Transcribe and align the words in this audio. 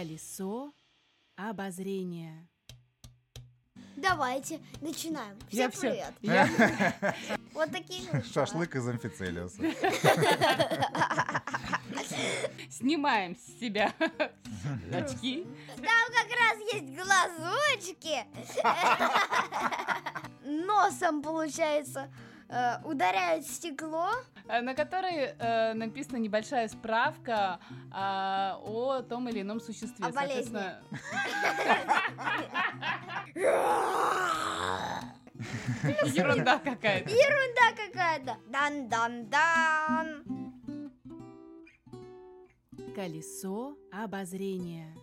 Колесо 0.00 0.72
обозрения. 1.36 2.46
Давайте, 3.96 4.60
начинаем. 4.82 5.38
Всем 5.48 5.58
Я 5.58 5.70
всё- 5.70 5.80
привет. 5.80 6.12
Я- 6.20 7.16
Вот 7.54 7.72
такие. 7.72 8.22
Шашлык 8.24 8.76
из 8.76 8.86
амфицелиуса. 8.86 9.56
Снимаем 12.70 13.34
с 13.36 13.58
себя 13.58 13.94
очки. 14.92 15.46
Там 15.76 16.06
как 16.12 16.28
раз 16.40 16.58
есть 16.74 16.92
глазочки. 16.94 18.26
Носом, 20.44 21.22
получается, 21.22 22.12
э, 22.50 22.82
ударяют 22.84 23.46
в 23.46 23.50
стекло. 23.50 24.10
Э, 24.48 24.60
на 24.60 24.74
которой 24.74 25.34
э, 25.38 25.74
написана 25.74 26.16
небольшая 26.18 26.68
справка 26.68 27.58
а, 27.90 28.58
о 28.64 29.02
том 29.02 29.28
или 29.28 29.42
ином 29.42 29.60
существе. 29.60 30.06
О 30.06 30.12
болезни. 30.12 30.58
Соответственно, 30.58 30.82
Ерунда 36.14 36.58
какая-то. 36.58 37.10
Ерунда 37.10 37.72
какая-то. 37.76 38.36
Дан-дан-дан. 38.48 40.24
Колесо 42.94 43.76
обозрения. 43.92 44.96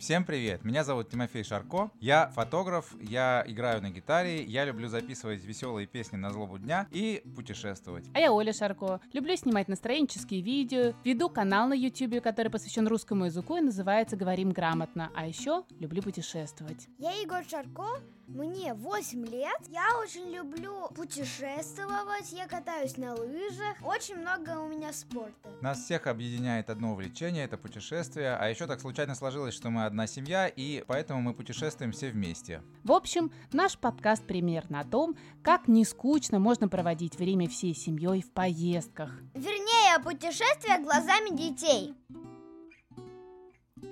Всем 0.00 0.24
привет, 0.24 0.64
меня 0.64 0.82
зовут 0.82 1.10
Тимофей 1.10 1.44
Шарко, 1.44 1.90
я 2.00 2.28
фотограф, 2.34 2.94
я 3.02 3.44
играю 3.46 3.82
на 3.82 3.90
гитаре, 3.90 4.42
я 4.42 4.64
люблю 4.64 4.88
записывать 4.88 5.44
веселые 5.44 5.86
песни 5.86 6.16
на 6.16 6.30
злобу 6.30 6.58
дня 6.58 6.86
и 6.90 7.22
путешествовать. 7.36 8.06
А 8.14 8.18
я 8.18 8.32
Оля 8.32 8.54
Шарко. 8.54 9.02
Люблю 9.12 9.36
снимать 9.36 9.68
настроенческие 9.68 10.40
видео, 10.40 10.94
веду 11.04 11.28
канал 11.28 11.68
на 11.68 11.74
YouTube, 11.74 12.22
который 12.22 12.50
посвящен 12.50 12.88
русскому 12.88 13.26
языку 13.26 13.58
и 13.58 13.60
называется 13.60 14.16
«Говорим 14.16 14.52
грамотно». 14.52 15.10
А 15.14 15.26
еще 15.26 15.64
люблю 15.78 16.00
путешествовать. 16.00 16.88
Я 16.96 17.10
Егор 17.20 17.44
Шарко, 17.44 18.00
мне 18.26 18.72
8 18.72 19.26
лет. 19.26 19.60
Я 19.68 19.98
очень 19.98 20.30
люблю 20.30 20.88
путешествовать, 20.94 22.32
я 22.32 22.46
катаюсь 22.46 22.96
на 22.96 23.14
лыжах. 23.14 23.76
Очень 23.84 24.16
много 24.16 24.60
у 24.60 24.68
меня 24.68 24.94
спорта. 24.94 25.50
Нас 25.60 25.84
всех 25.84 26.06
объединяет 26.06 26.70
одно 26.70 26.92
увлечение, 26.92 27.44
это 27.44 27.58
путешествие, 27.58 28.36
а 28.36 28.48
еще 28.48 28.66
так 28.66 28.80
случайно 28.80 29.14
сложилось, 29.14 29.52
что 29.52 29.68
мы 29.68 29.89
одна 29.90 30.06
семья, 30.06 30.46
и 30.46 30.84
поэтому 30.86 31.20
мы 31.20 31.34
путешествуем 31.34 31.92
все 31.92 32.10
вместе. 32.10 32.62
В 32.84 32.92
общем, 32.92 33.32
наш 33.52 33.76
подкаст 33.76 34.24
примерно 34.24 34.80
о 34.80 34.84
том, 34.84 35.16
как 35.42 35.68
не 35.68 35.84
скучно 35.84 36.38
можно 36.38 36.68
проводить 36.68 37.16
время 37.16 37.48
всей 37.48 37.74
семьей 37.74 38.22
в 38.22 38.30
поездках. 38.32 39.10
Вернее, 39.34 40.02
путешествия 40.02 40.78
глазами 40.82 41.36
детей. 41.36 41.94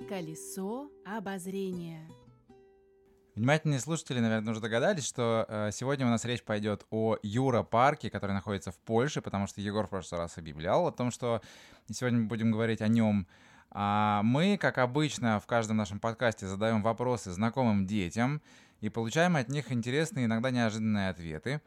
Колесо 0.07 0.89
обозрения. 1.05 2.09
Внимательные 3.35 3.79
слушатели, 3.79 4.19
наверное, 4.19 4.51
уже 4.51 4.59
догадались, 4.59 5.05
что 5.05 5.45
э, 5.47 5.69
сегодня 5.71 6.05
у 6.05 6.09
нас 6.09 6.25
речь 6.25 6.43
пойдет 6.43 6.85
о 6.89 7.17
Юра-парке, 7.23 8.09
который 8.09 8.31
находится 8.33 8.71
в 8.71 8.79
Польше, 8.79 9.21
потому 9.21 9.47
что 9.47 9.61
Егор 9.61 9.85
в 9.85 9.89
прошлый 9.89 10.19
раз 10.19 10.37
объявлял 10.37 10.87
о 10.87 10.91
том, 10.91 11.11
что 11.11 11.41
сегодня 11.89 12.19
мы 12.19 12.25
будем 12.25 12.51
говорить 12.51 12.81
о 12.81 12.87
нем. 12.87 13.27
А 13.71 14.21
мы, 14.23 14.57
как 14.57 14.77
обычно, 14.77 15.39
в 15.39 15.45
каждом 15.45 15.77
нашем 15.77 15.99
подкасте 15.99 16.47
задаем 16.47 16.81
вопросы 16.81 17.31
знакомым 17.31 17.85
детям 17.85 18.41
и 18.81 18.89
получаем 18.89 19.35
от 19.35 19.49
них 19.49 19.71
интересные, 19.71 20.25
иногда 20.25 20.49
неожиданные 20.49 21.09
ответы. 21.09 21.61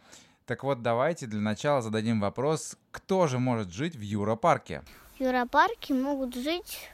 Так 0.47 0.65
вот, 0.65 0.83
давайте 0.83 1.27
для 1.27 1.41
начала 1.41 1.81
зададим 1.81 2.21
вопрос, 2.21 2.77
кто 2.91 3.29
же 3.29 3.39
может 3.39 3.73
жить 3.73 3.95
в 3.95 4.01
Юра-парке? 4.01 4.83
В 5.17 5.21
Юропарке 5.21 5.95
могут 5.95 6.35
жить, 6.35 6.91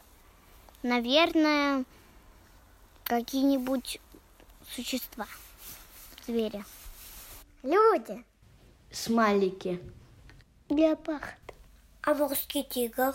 наверное, 0.82 1.84
какие-нибудь 3.04 4.00
существа, 4.70 5.26
звери. 6.26 6.62
Люди. 7.62 8.22
Смайлики. 8.92 9.80
Леопард. 10.68 11.38
А 12.02 12.14
морский 12.14 12.62
тигр? 12.62 13.14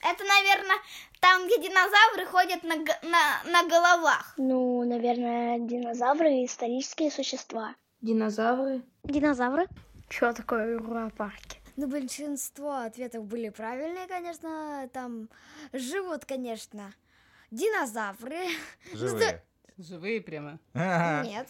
Это, 0.00 0.24
наверное, 0.24 0.78
там, 1.22 1.46
где 1.46 1.56
динозавры 1.68 2.26
ходят 2.26 2.64
на, 2.64 2.76
на, 3.08 3.42
на 3.44 3.68
головах. 3.68 4.34
Ну, 4.36 4.82
наверное, 4.84 5.60
динозавры 5.60 6.44
исторические 6.44 7.12
существа. 7.12 7.76
Динозавры. 8.00 8.82
Динозавры? 9.04 9.68
Что 10.08 10.32
такое 10.32 10.66
в 10.66 10.82
Юропарке? 10.82 11.60
Ну, 11.76 11.86
большинство 11.86 12.72
ответов 12.72 13.24
были 13.24 13.50
правильные, 13.50 14.08
конечно. 14.08 14.90
Там 14.92 15.28
живут, 15.72 16.24
конечно, 16.24 16.92
динозавры. 17.52 18.40
Живые. 18.92 19.42
Живые 19.78 20.20
прямо. 20.20 20.58
Нет. 20.74 21.48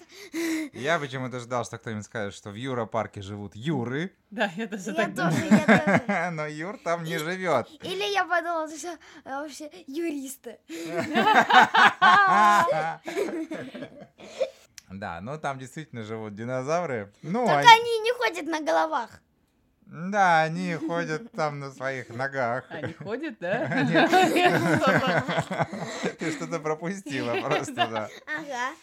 Я 0.72 0.98
почему-то 0.98 1.40
ждал, 1.40 1.64
что 1.64 1.78
кто-нибудь 1.78 2.04
скажет, 2.04 2.34
что 2.34 2.50
в 2.50 2.54
Юра-парке 2.54 3.22
живут 3.22 3.54
Юры, 3.54 4.12
Да, 4.30 4.50
я 4.56 4.66
даже 4.66 4.92
так 4.94 5.14
думаю. 5.14 5.32
но 6.32 6.46
Юр 6.46 6.78
там 6.78 7.04
не 7.04 7.18
живет. 7.18 7.68
Или 7.82 8.12
я 8.12 8.24
подумала, 8.24 8.68
что 8.68 8.88
э, 9.24 9.26
вообще 9.30 9.70
юристы. 9.86 10.58
Да, 14.94 15.22
ну 15.22 15.38
там 15.38 15.58
действительно 15.58 16.02
живут 16.02 16.34
динозавры. 16.34 17.14
Ну, 17.22 17.46
Только 17.46 17.60
они 17.60 17.98
не 18.00 18.12
ходят 18.12 18.46
на 18.46 18.60
головах. 18.60 19.22
Да, 19.92 20.42
они 20.42 20.74
ходят 20.88 21.30
там 21.32 21.60
на 21.60 21.70
своих 21.70 22.08
ногах. 22.08 22.64
Они 22.70 22.94
ходят, 22.94 23.36
да? 23.38 23.66
Ты 26.18 26.32
что-то 26.32 26.58
пропустила 26.60 27.38
просто, 27.42 27.74
да. 27.74 28.08
Ага. 28.26 28.74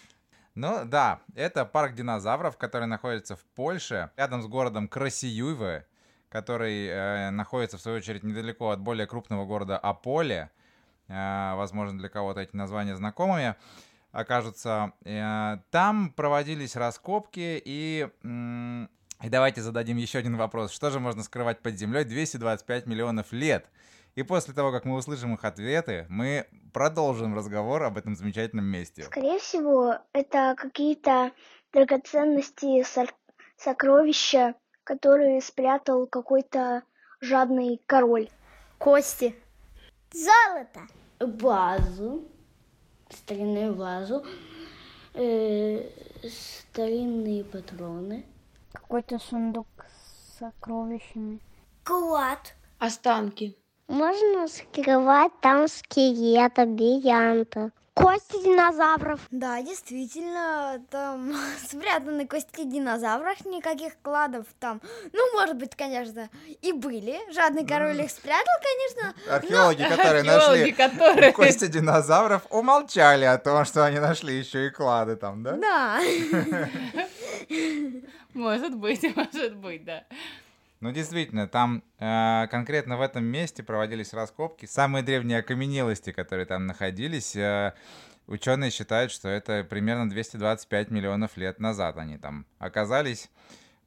Ну 0.53 0.86
да, 0.86 1.22
это 1.34 1.66
парк 1.66 1.96
динозавров, 1.96 2.58
который 2.58 2.86
находится 2.86 3.36
в 3.36 3.44
Польше, 3.56 4.12
рядом 4.18 4.44
с 4.44 4.47
городом 4.47 4.88
Красиюйве, 4.88 5.88
который 6.30 6.88
э, 6.88 7.31
находится, 7.31 7.78
в 7.78 7.81
свою 7.81 7.97
очередь, 7.97 8.24
недалеко 8.24 8.70
от 8.70 8.80
более 8.80 9.08
крупного 9.08 9.46
города 9.46 9.80
Аполе. 9.80 10.52
Э, 11.08 11.56
возможно, 11.56 11.97
для 11.97 12.09
кого-то 12.09 12.41
эти 12.41 12.56
названия 12.56 12.96
знакомыми 12.96 13.56
окажутся. 14.12 14.94
Э, 15.06 15.58
там 15.72 16.12
проводились 16.12 16.76
раскопки, 16.76 17.59
и, 17.66 18.08
и 19.22 19.30
давайте 19.30 19.62
зададим 19.62 19.97
еще 19.97 20.19
один 20.19 20.38
вопрос. 20.38 20.72
Что 20.72 20.90
же 20.91 21.00
можно 21.00 21.24
скрывать 21.24 21.59
под 21.62 21.78
землей 21.78 22.06
225 22.06 22.85
миллионов 22.85 23.31
лет? 23.31 23.66
И 24.16 24.24
после 24.24 24.53
того, 24.53 24.72
как 24.72 24.85
мы 24.85 24.96
услышим 24.96 25.34
их 25.34 25.44
ответы, 25.44 26.06
мы 26.09 26.47
продолжим 26.74 27.35
разговор 27.35 27.84
об 27.84 27.97
этом 27.97 28.16
замечательном 28.16 28.66
месте. 28.66 29.03
Скорее 29.03 29.40
всего, 29.40 29.97
это 30.13 30.56
какие-то 30.58 31.31
драгоценности, 31.74 32.84
сокровища, 33.58 34.56
которые 34.84 35.41
спрятал 35.41 36.08
какой-то 36.08 36.84
жадный 37.22 37.81
король. 37.85 38.29
Кости. 38.78 39.35
Золото. 40.12 40.81
Вазу, 41.19 42.24
старинную 43.09 43.75
вазу, 43.75 44.25
э, 45.13 45.90
старинные 46.24 47.44
патроны. 47.44 48.25
Какой-то 48.72 49.19
сундук 49.19 49.68
с 49.88 50.40
сокровищами. 50.40 51.40
Клад. 51.84 52.56
Останки. 52.78 53.57
Можно 53.88 54.47
скрывать 54.47 55.31
там 55.41 55.68
скелета, 55.68 56.66
бриллианта. 56.66 57.72
Кости 57.94 58.44
динозавров. 58.44 59.20
Да, 59.32 59.62
действительно, 59.62 60.82
там 60.90 61.36
спрятаны 61.68 62.28
кости 62.28 62.64
динозавров, 62.64 63.46
никаких 63.46 63.94
кладов 64.02 64.46
там. 64.59 64.82
Ну, 65.12 65.34
может 65.34 65.58
быть, 65.58 65.76
конечно, 65.76 66.30
и 66.62 66.72
были. 66.72 67.20
Жадный 67.34 67.66
король 67.66 68.02
их 68.02 68.12
спрятал, 68.12 68.53
конечно. 68.62 69.14
Археологи, 69.36 69.84
которые 69.84 70.20
Археологи, 70.22 70.59
нашли 70.59 70.72
которые... 70.72 71.34
кости 71.34 71.68
динозавров, 71.68 72.44
умолчали 72.50 73.26
о 73.26 73.38
том, 73.38 73.66
что 73.66 73.86
они 73.86 74.00
нашли 74.00 74.38
еще 74.38 74.68
и 74.68 74.70
клады 74.70 75.16
там, 75.16 75.44
да? 75.44 75.53
Да. 75.53 76.00
Может 78.34 78.76
быть, 78.76 79.03
может 79.16 79.56
быть, 79.56 79.84
да. 79.84 80.03
Ну, 80.81 80.91
действительно, 80.91 81.47
там 81.47 81.84
э, 81.99 82.47
конкретно 82.49 82.97
в 82.97 83.02
этом 83.02 83.26
месте 83.26 83.64
проводились 83.64 84.14
раскопки. 84.14 84.66
Самые 84.66 85.03
древние 85.03 85.40
окаменелости, 85.40 86.14
которые 86.14 86.46
там 86.46 86.67
находились, 86.67 87.35
э, 87.35 87.73
ученые 88.28 88.72
считают, 88.72 89.11
что 89.11 89.28
это 89.28 89.66
примерно 89.66 90.09
225 90.09 90.90
миллионов 90.90 91.35
лет 91.35 91.59
назад 91.59 91.97
они 91.97 92.17
там 92.17 92.46
оказались 92.59 93.29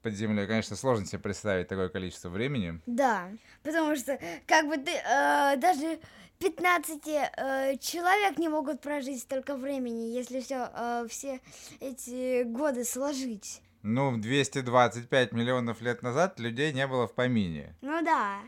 под 0.02 0.12
землей. 0.12 0.46
Конечно, 0.46 0.76
сложно 0.76 1.06
себе 1.06 1.20
представить 1.20 1.68
такое 1.68 1.88
количество 1.88 2.28
времени. 2.28 2.78
Да, 2.84 3.30
потому 3.62 3.96
что 3.96 4.18
как 4.46 4.66
бы 4.66 4.76
ты 4.76 4.90
э, 4.90 5.56
даже 5.56 5.98
15 6.40 7.06
э, 7.06 7.76
человек 7.80 8.36
не 8.36 8.50
могут 8.50 8.82
прожить 8.82 9.22
столько 9.22 9.56
времени, 9.56 10.14
если 10.14 10.40
все, 10.40 10.68
все 11.08 11.40
эти 11.80 12.42
годы 12.42 12.84
сложить. 12.84 13.62
Ну, 13.82 14.16
225 14.16 15.32
миллионов 15.32 15.80
лет 15.80 16.02
назад 16.02 16.38
людей 16.38 16.72
не 16.72 16.86
было 16.86 17.08
в 17.08 17.14
помине. 17.14 17.74
Ну 17.80 18.02
да. 18.04 18.38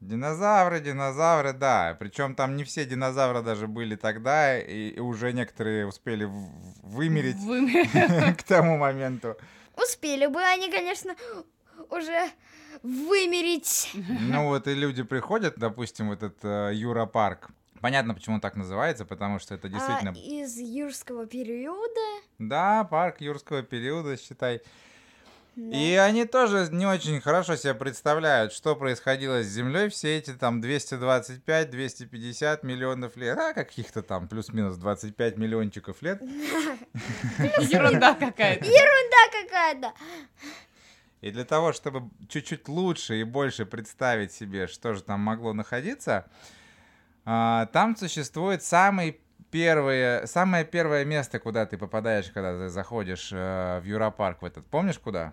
Динозавры, 0.00 0.80
динозавры, 0.80 1.54
да. 1.54 1.96
Причем 1.98 2.34
там 2.34 2.56
не 2.56 2.64
все 2.64 2.84
динозавры 2.84 3.42
даже 3.42 3.66
были 3.66 3.96
тогда, 3.96 4.58
и, 4.58 4.90
и 4.90 5.00
уже 5.00 5.32
некоторые 5.32 5.86
успели 5.86 6.28
вымереть 6.82 7.36
Вы- 7.36 8.34
к 8.38 8.42
тому 8.42 8.76
моменту. 8.76 9.36
Успели 9.76 10.26
бы 10.26 10.42
они, 10.42 10.70
конечно, 10.70 11.16
уже 11.88 12.28
вымереть. 12.82 13.92
Ну 13.94 14.48
вот 14.48 14.68
и 14.68 14.74
люди 14.74 15.02
приходят, 15.02 15.54
допустим, 15.56 16.10
в 16.10 16.12
этот 16.12 16.36
э, 16.42 16.72
Юра-парк. 16.74 17.48
Понятно, 17.84 18.14
почему 18.14 18.36
он 18.36 18.40
так 18.40 18.56
называется, 18.56 19.04
потому 19.04 19.38
что 19.38 19.54
это 19.54 19.68
действительно... 19.68 20.12
А, 20.12 20.14
из 20.18 20.56
юрского 20.56 21.26
периода. 21.26 22.00
Да, 22.38 22.84
парк 22.84 23.20
юрского 23.20 23.62
периода, 23.62 24.16
считай. 24.16 24.62
да. 25.54 25.76
И 25.76 25.94
они 25.96 26.24
тоже 26.24 26.68
не 26.72 26.86
очень 26.86 27.20
хорошо 27.20 27.56
себе 27.56 27.74
представляют, 27.74 28.54
что 28.54 28.74
происходило 28.74 29.42
с 29.42 29.48
Землей 29.48 29.90
все 29.90 30.16
эти 30.16 30.30
там 30.32 30.62
225-250 30.62 32.60
миллионов 32.62 33.18
лет, 33.18 33.36
а 33.36 33.52
каких-то 33.52 34.02
там 34.02 34.28
плюс-минус 34.28 34.76
25 34.76 35.36
миллиончиков 35.36 36.00
лет. 36.00 36.22
Ерунда 37.68 38.14
какая-то. 38.14 38.64
Да, 38.64 39.28
какая-то. 39.42 39.92
И 41.20 41.30
для 41.30 41.44
того, 41.44 41.74
чтобы 41.74 42.08
чуть-чуть 42.30 42.66
лучше 42.66 43.20
и 43.20 43.24
больше 43.24 43.66
представить 43.66 44.32
себе, 44.32 44.68
что 44.68 44.94
же 44.94 45.02
там 45.02 45.20
могло 45.20 45.52
находиться, 45.52 46.24
а, 46.24 46.30
там 47.24 47.96
существует 47.96 48.62
самый 48.62 49.20
первое, 49.50 50.26
самое 50.26 50.64
первое 50.64 51.04
место, 51.04 51.38
куда 51.38 51.64
ты 51.66 51.78
попадаешь, 51.78 52.30
когда 52.30 52.58
ты 52.58 52.68
заходишь 52.68 53.30
э, 53.32 53.80
в 53.80 53.84
Юропарк 53.84 54.42
в 54.42 54.44
этот. 54.44 54.66
Помнишь 54.66 54.98
куда? 54.98 55.32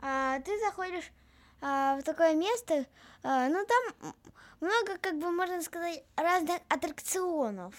А, 0.00 0.40
ты 0.40 0.58
заходишь 0.58 1.10
а, 1.62 1.96
в 1.96 2.02
такое 2.02 2.34
место, 2.34 2.86
а, 3.22 3.48
ну 3.48 3.64
там 3.64 4.12
много, 4.60 4.98
как 5.00 5.18
бы 5.18 5.30
можно 5.30 5.62
сказать, 5.62 6.02
разных 6.16 6.58
аттракционов. 6.68 7.74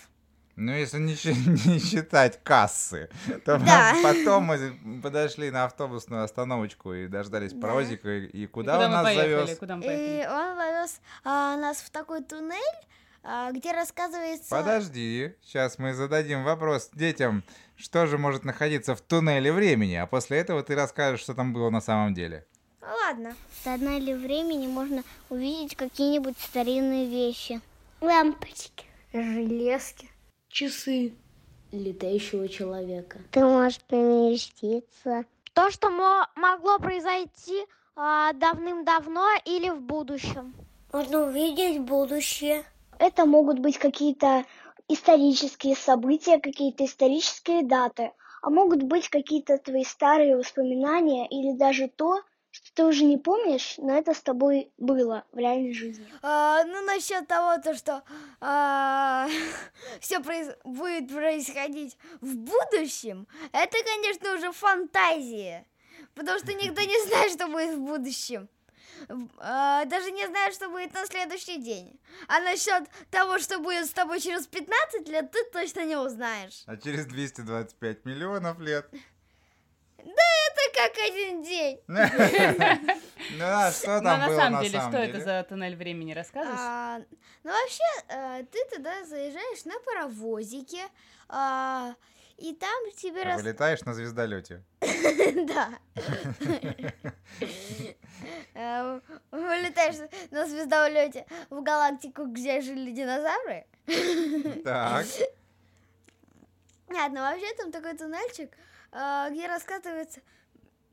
Ну, 0.55 0.71
если 0.71 0.97
не, 0.97 1.11
не 1.69 1.79
считать 1.79 2.41
кассы, 2.43 3.09
то 3.45 3.59
Да. 3.59 3.93
потом 4.03 4.45
мы 4.45 5.01
подошли 5.03 5.51
на 5.51 5.65
автобусную 5.65 6.23
остановочку 6.23 6.93
и 6.93 7.07
дождались 7.07 7.53
Да. 7.53 7.61
паровозика, 7.61 8.09
и, 8.09 8.25
и 8.25 8.47
куда, 8.47 8.73
Куда 8.75 8.85
он 8.85 8.91
нас 8.91 9.03
поехали? 9.03 9.29
завез? 9.45 9.57
Куда 9.59 9.75
мы 9.75 9.83
поехали? 9.83 10.23
И 10.23 10.27
он 10.27 10.55
повез 10.57 11.01
а, 11.23 11.57
нас 11.57 11.77
в 11.77 11.89
такой 11.91 12.23
туннель, 12.23 12.57
а, 12.57 12.85
где 13.53 13.71
рассказывается... 13.71 14.49
Подожди, 14.49 15.33
сейчас 15.43 15.77
мы 15.79 15.93
зададим 15.93 16.43
вопрос 16.43 16.89
детям, 16.93 17.43
что 17.75 18.07
же 18.07 18.17
может 18.17 18.43
находиться 18.43 18.95
в 18.95 19.01
туннеле 19.01 19.51
времени, 19.51 19.95
а 19.95 20.05
после 20.07 20.37
этого 20.37 20.63
ты 20.63 20.75
расскажешь, 20.75 21.21
что 21.21 21.33
там 21.33 21.53
было 21.53 21.69
на 21.69 21.81
самом 21.81 22.13
деле. 22.13 22.45
Ну, 22.81 22.87
Ладно. 22.87 23.35
В 23.51 23.63
тоннеле 23.63 24.15
времени 24.15 24.67
можно 24.67 25.03
увидеть 25.29 25.75
какие-нибудь 25.75 26.37
старинные 26.39 27.07
вещи. 27.07 27.59
Лампочки. 28.01 28.85
Железки. 29.11 30.09
Часы. 30.49 31.13
Летающего 31.71 32.47
человека. 32.47 33.19
Ты 33.31 33.41
можешь 33.43 33.81
поместиться. 33.81 35.25
То, 35.53 35.69
что 35.69 35.89
мо- 35.89 36.29
могло 36.35 36.79
произойти 36.79 37.65
а, 37.95 38.31
давным-давно 38.33 39.27
или 39.43 39.69
в 39.69 39.81
будущем. 39.81 40.55
Можно 40.93 41.25
увидеть 41.27 41.81
будущее. 41.81 42.63
Это 42.99 43.25
могут 43.25 43.59
быть 43.59 43.77
какие-то 43.77 44.45
исторические 44.87 45.75
события, 45.75 46.39
какие-то 46.39 46.85
исторические 46.85 47.63
даты, 47.63 48.11
а 48.41 48.49
могут 48.49 48.83
быть 48.83 49.09
какие-то 49.09 49.57
твои 49.57 49.83
старые 49.83 50.37
воспоминания 50.37 51.27
или 51.27 51.57
даже 51.57 51.87
то, 51.89 52.21
что 52.51 52.73
ты 52.73 52.85
уже 52.85 53.03
не 53.03 53.17
помнишь, 53.17 53.75
но 53.77 53.97
это 53.97 54.13
с 54.13 54.21
тобой 54.21 54.71
было 54.77 55.25
в 55.31 55.37
реальной 55.37 55.73
жизни. 55.73 56.07
А, 56.21 56.63
ну, 56.63 56.81
насчет 56.85 57.27
того, 57.27 57.61
то, 57.61 57.75
что 57.75 58.03
все 59.99 60.19
будет 60.19 61.09
происходить 61.09 61.97
в 62.21 62.35
будущем, 62.35 63.27
это, 63.51 63.77
конечно, 63.83 64.35
уже 64.35 64.51
фантазия. 64.51 65.65
Потому 66.15 66.39
что 66.39 66.53
никто 66.53 66.81
не 66.81 67.07
знает, 67.07 67.31
что 67.33 67.47
будет 67.47 67.75
в 67.75 67.81
будущем. 67.81 68.49
А, 69.39 69.85
даже 69.85 70.11
не 70.11 70.25
знает, 70.27 70.53
что 70.53 70.69
будет 70.69 70.93
на 70.93 71.05
следующий 71.05 71.61
день. 71.61 71.99
А 72.27 72.39
насчет 72.39 72.83
того, 73.11 73.39
что 73.39 73.59
будет 73.59 73.85
с 73.85 73.91
тобой 73.91 74.19
через 74.19 74.47
15 74.47 75.07
лет, 75.07 75.31
ты 75.31 75.43
точно 75.51 75.85
не 75.85 75.95
узнаешь. 75.95 76.63
А 76.65 76.77
через 76.77 77.05
225 77.05 78.05
миллионов 78.05 78.59
лет. 78.59 78.87
Это 79.97 80.61
как 80.75 80.91
один 81.09 81.43
день. 81.43 81.79
Ну 83.31 83.43
а 83.43 83.71
что 83.71 83.97
Ну, 83.99 84.03
там 84.03 84.19
на 84.21 84.27
было 84.27 84.35
самом 84.37 84.53
на 84.53 84.61
деле, 84.63 84.79
самом 84.79 84.91
что 84.93 85.01
деле? 85.05 85.11
это 85.17 85.21
за 85.25 85.43
туннель 85.49 85.75
времени, 85.75 86.13
расскажешь? 86.13 86.53
А, 86.57 86.99
ну, 87.43 87.51
вообще, 87.51 87.83
э, 88.07 88.43
ты 88.49 88.59
туда 88.75 89.03
заезжаешь 89.03 89.65
на 89.65 89.77
паровозике, 89.81 90.83
а, 91.27 91.93
и 92.37 92.53
там 92.53 92.91
тебе. 92.95 93.35
Вылетаешь 93.35 93.81
на 93.81 93.93
звездолете. 93.93 94.63
Да. 95.47 95.69
Э, 98.57 98.99
Вылетаешь 99.29 100.09
на 100.31 100.47
звездолете 100.47 101.27
в 101.51 101.61
галактику, 101.61 102.25
где 102.25 102.59
жили 102.59 102.89
динозавры. 102.91 103.67
Так. 104.63 105.05
Нет, 106.89 107.11
ну 107.11 107.21
вообще 107.21 107.53
там 107.55 107.71
такой 107.71 107.95
туннельчик, 107.95 108.51
э, 108.93 109.27
где 109.29 109.45
рассказывается 109.47 110.21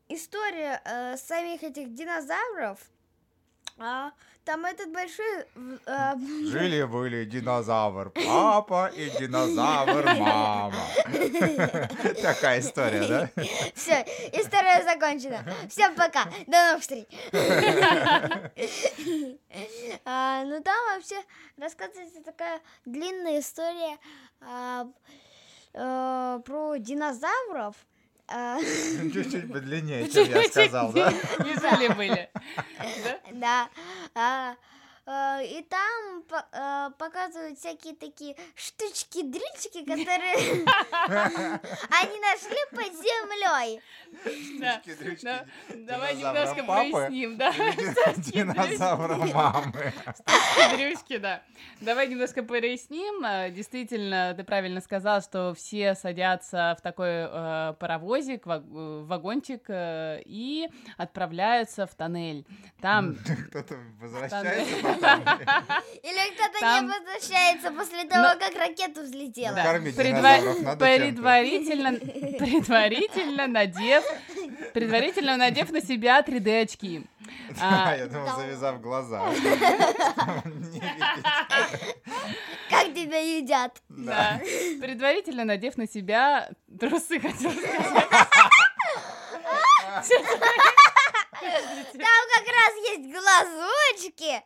история 0.08 0.82
э, 0.84 1.16
самих 1.16 1.62
этих 1.62 1.94
динозавров. 1.94 2.78
А, 3.76 4.12
там 4.44 4.64
этот 4.66 4.92
большой... 4.92 5.26
э, 5.86 6.14
Жили-были 6.44 7.24
динозавр 7.24 8.10
папа 8.10 8.86
и 8.94 9.10
динозавр 9.18 10.04
мама. 10.04 10.76
Такая 12.22 12.60
история, 12.60 13.06
да? 13.08 13.30
Все, 13.74 14.04
история 14.32 14.84
закончена. 14.84 15.44
Всем 15.68 15.96
пока. 15.96 16.26
До 16.46 16.66
новых 16.68 16.82
встреч. 16.82 17.06
А, 20.04 20.44
Ну 20.44 20.62
там 20.62 20.76
вообще 20.94 21.16
рассказывается 21.56 22.22
такая 22.22 22.60
длинная 22.84 23.40
история 23.40 23.98
а, 24.40 24.86
э, 25.72 26.40
про 26.44 26.76
динозавров. 26.76 27.74
А, 28.26 28.58
Чуть-чуть 29.12 29.52
подлиннее, 29.52 30.08
чем 30.08 30.28
я 30.30 30.44
сказал, 30.44 30.92
да? 30.92 31.12
Не 31.12 31.54
жили-были. 31.54 32.30
Да? 33.32 33.68
Э, 35.06 35.44
И 35.44 35.62
там 35.62 36.22
э, 36.52 36.90
показывают 36.98 37.58
всякие 37.58 37.94
такие 37.94 38.36
штучки-дрючки, 38.54 39.84
которые 39.84 40.34
они 42.00 42.20
нашли 42.20 42.58
под 42.70 42.92
землей. 42.94 43.80
Давай 45.86 46.14
немножко 46.16 46.64
проясним, 46.64 47.36
да. 47.36 47.52
Динозавра 48.16 49.16
мамы. 49.34 49.92
Дрюшки, 50.76 51.18
да. 51.18 51.42
Давай 51.80 52.08
немножко 52.08 52.42
проясним. 52.42 53.22
А, 53.24 53.50
Действительно, 53.50 54.34
ты 54.36 54.44
правильно 54.44 54.80
сказал, 54.80 55.20
что 55.20 55.54
все 55.54 55.94
садятся 55.94 56.74
в 56.78 56.82
такой 56.82 57.08
э, 57.28 57.74
паровозик, 57.78 58.46
ваг- 58.46 58.64
э, 58.64 59.02
вагончик 59.04 59.64
э, 59.68 60.22
и 60.24 60.68
отправляются 60.96 61.86
в 61.86 61.94
тоннель. 61.94 62.46
Там 62.80 63.16
Кто-то 63.50 63.76
возвращается. 64.00 64.93
Или 64.96 66.34
кто-то 66.34 66.60
Там- 66.60 66.86
не 66.86 66.92
возвращается 66.92 67.70
после 67.72 68.04
того, 68.04 68.38
как 68.38 68.54
ракета 68.56 69.02
взлетела. 69.02 69.54
предварительно, 69.56 71.92
предварительно 72.38 73.46
надев, 73.46 74.04
предварительно 74.72 75.36
надев 75.36 75.70
на 75.70 75.80
себя 75.80 76.20
3D 76.20 76.62
очки. 76.62 77.02
А, 77.60 77.90
А, 77.90 77.96
я 77.96 78.06
думал, 78.06 78.36
завязав 78.36 78.80
глаза. 78.80 79.20
Как 82.70 82.94
тебя 82.94 83.18
едят? 83.38 83.82
Да. 83.88 84.40
Предварительно 84.80 85.44
надев 85.44 85.76
на 85.76 85.86
себя 85.88 86.48
трусы, 86.78 87.20
хотел 87.20 87.50
сказать. 87.52 88.18
Там 91.44 92.22
как 92.34 92.46
раз 92.48 92.72
есть 92.90 93.06
глазочки. 93.12 94.42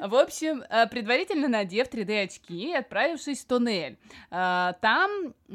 В 0.00 0.14
общем, 0.16 0.62
э, 0.68 0.86
предварительно 0.88 1.48
надев 1.48 1.88
3D-очки 1.88 2.70
и 2.70 2.74
отправившись 2.74 3.44
в 3.44 3.46
туннель. 3.46 3.98
Э, 4.30 4.72
Там 4.80 5.10
э, 5.48 5.54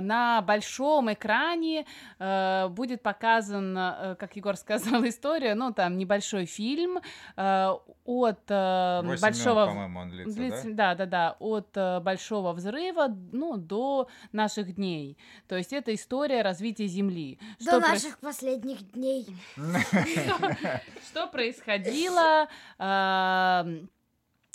на 0.00 0.42
большом 0.42 1.12
экране 1.12 1.86
будет 2.18 3.02
показан, 3.02 3.74
как 4.18 4.36
Егор 4.36 4.56
сказал, 4.56 5.04
история, 5.08 5.54
ну, 5.54 5.72
там 5.72 5.96
небольшой 5.96 6.46
фильм 6.46 7.00
от 7.36 8.50
минут, 8.50 9.20
большого... 9.20 10.06
длится, 10.10 10.36
Длится- 10.36 10.70
да? 10.74 10.94
да, 10.94 11.06
да, 11.06 11.06
да, 11.06 11.36
от 11.38 12.02
большого 12.02 12.52
взрыва, 12.52 13.08
ну, 13.32 13.56
до 13.56 14.08
наших 14.32 14.74
дней. 14.74 15.16
То 15.48 15.56
есть 15.56 15.72
это 15.72 15.94
история 15.94 16.42
развития 16.42 16.86
Земли. 16.86 17.38
До 17.60 17.64
Что 17.64 17.80
наших 17.80 18.18
последних 18.18 18.92
дней. 18.92 19.26
что 21.08 21.26
происходило, 21.28 22.48
ам, 22.78 23.88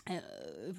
э, 0.06 0.20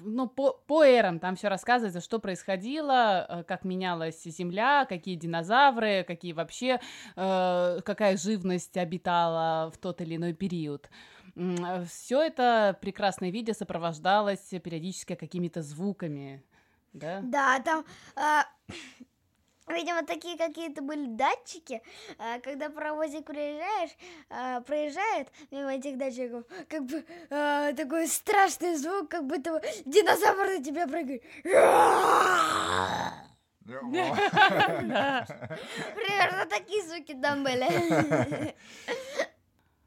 ну, 0.03 0.27
по, 0.27 0.53
по 0.67 0.83
эрам 0.83 1.19
там 1.19 1.35
все 1.35 1.47
рассказывается, 1.47 2.01
что 2.01 2.19
происходило, 2.19 3.25
э, 3.27 3.43
как 3.43 3.65
менялась 3.65 4.23
Земля, 4.23 4.85
какие 4.85 5.15
динозавры, 5.15 6.03
какие 6.07 6.33
вообще, 6.33 6.79
э, 7.15 7.79
какая 7.83 8.17
живность 8.17 8.77
обитала 8.77 9.71
в 9.71 9.77
тот 9.77 10.01
или 10.01 10.15
иной 10.15 10.33
период. 10.33 10.89
Все 11.87 12.21
это 12.21 12.77
прекрасное 12.81 13.31
видео 13.31 13.53
сопровождалось 13.53 14.49
периодически 14.63 15.15
какими-то 15.15 15.61
звуками. 15.61 16.43
Да? 16.93 17.21
Да, 17.23 17.59
там, 17.59 17.85
а, 18.15 18.45
видимо, 19.71 20.03
такие 20.03 20.37
какие-то 20.37 20.81
были 20.81 21.05
датчики. 21.07 21.81
а, 22.17 22.39
когда 22.39 22.69
паровозик 22.69 23.25
проезжаешь, 23.25 23.91
а, 24.29 24.61
проезжает 24.61 25.29
мимо 25.51 25.73
этих 25.73 25.97
датчиков, 25.97 26.43
как 26.67 26.83
бы 26.85 27.05
а, 27.29 27.73
такой 27.73 28.07
страшный 28.07 28.75
звук, 28.75 29.09
как 29.09 29.25
будто 29.25 29.61
динозавр 29.85 30.47
на 30.47 30.63
тебя 30.63 30.87
прыгает. 30.87 31.23
Примерно 35.93 36.45
такие 36.49 36.83
звуки 36.83 37.13
там 37.21 37.43
были. 37.43 38.55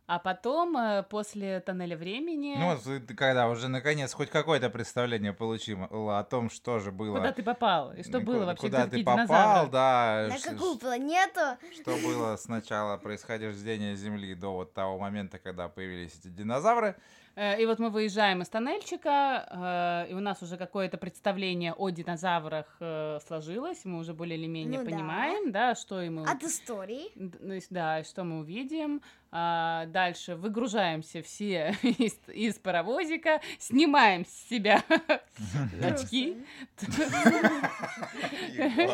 А 0.06 0.18
потом, 0.18 0.76
э, 0.76 1.02
после 1.08 1.61
тоннеля 1.61 1.96
времени... 1.96 2.56
Ну, 2.58 3.00
когда 3.16 3.49
уже 3.49 3.68
наконец 3.68 4.12
хоть 4.12 4.28
какое-то 4.28 4.68
представление 4.68 5.32
получим 5.32 5.88
о 5.90 6.23
том, 6.25 6.50
что 6.50 6.78
же 6.78 6.92
было. 6.92 7.16
Куда 7.16 7.32
ты 7.32 7.42
попал? 7.42 7.94
И 7.94 8.02
что 8.02 8.20
было 8.20 8.44
вообще? 8.44 8.66
Куда 8.66 8.87
ты 8.87 9.02
попал, 9.02 9.26
динозавры? 9.26 9.70
да. 9.73 10.28
На 10.28 10.38
какую 10.38 10.78
планету? 10.78 11.40
Что 11.80 11.96
было 11.96 12.37
с 12.37 12.49
начала 12.49 12.99
происхождения 12.99 13.94
Земли 13.96 14.34
до 14.34 14.52
вот 14.52 14.75
того 14.75 14.99
момента, 14.99 15.38
когда 15.38 15.68
появились 15.68 16.18
эти 16.20 16.28
динозавры. 16.28 16.96
Э, 17.36 17.60
И 17.60 17.66
вот 17.66 17.78
мы 17.78 17.90
выезжаем 17.90 18.42
из 18.42 18.48
тоннельчика, 18.48 20.04
э, 20.06 20.10
и 20.10 20.14
у 20.14 20.20
нас 20.20 20.42
уже 20.42 20.56
какое-то 20.56 20.96
представление 20.98 21.72
о 21.72 21.90
динозаврах 21.90 22.66
э, 22.80 23.18
сложилось. 23.26 23.84
Мы 23.84 23.98
уже 23.98 24.14
более 24.14 24.38
или 24.38 24.46
менее 24.46 24.78
Ну 24.80 24.84
да. 24.84 24.90
понимаем, 24.90 25.52
да, 25.52 25.74
что 25.74 26.00
и 26.00 26.08
мы... 26.10 26.24
От 26.30 26.42
истории. 26.44 27.10
Ну, 27.16 27.58
да, 27.70 28.00
и 28.00 28.04
что 28.04 28.24
мы 28.24 28.38
увидим. 28.40 29.02
А, 29.36 29.86
дальше 29.86 30.36
выгружаемся 30.36 31.20
все 31.22 31.74
из, 31.82 32.16
из 32.28 32.54
паровозика, 32.60 33.40
снимаем 33.58 34.24
с 34.24 34.48
себя 34.48 34.84
очки. 35.82 36.36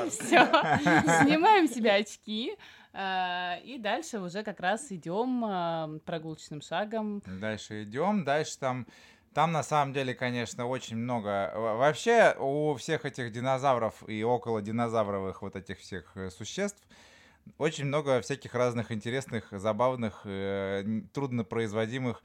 Все, 0.09 0.47
снимаем 1.25 1.69
себя 1.69 1.95
очки. 1.97 2.57
А, 2.93 3.59
И 3.65 3.79
дальше 3.79 4.21
уже 4.21 4.43
как 4.43 4.61
раз 4.61 4.91
идем 4.91 6.01
прогулочным 6.05 6.61
шагом. 6.61 7.23
Дальше 7.27 7.85
идем, 7.85 8.25
дальше 8.25 8.59
там... 8.59 8.87
Там 9.33 9.53
на 9.53 9.63
самом 9.63 9.93
деле, 9.95 10.13
конечно, 10.13 10.67
очень 10.67 10.97
много. 10.97 11.53
Во- 11.55 11.77
Вообще 11.77 12.35
у 12.41 12.75
всех 12.75 13.05
этих 13.05 13.31
динозавров 13.31 14.03
и 14.09 14.25
около 14.25 14.61
динозавровых 14.61 15.43
вот 15.43 15.55
этих 15.55 15.79
всех 15.79 16.17
э, 16.17 16.31
существ 16.31 16.83
очень 17.59 17.85
много 17.85 18.21
всяких 18.23 18.55
разных 18.57 18.91
интересных, 18.91 19.47
забавных, 19.53 20.23
э, 20.25 20.83
труднопроизводимых 21.13 22.25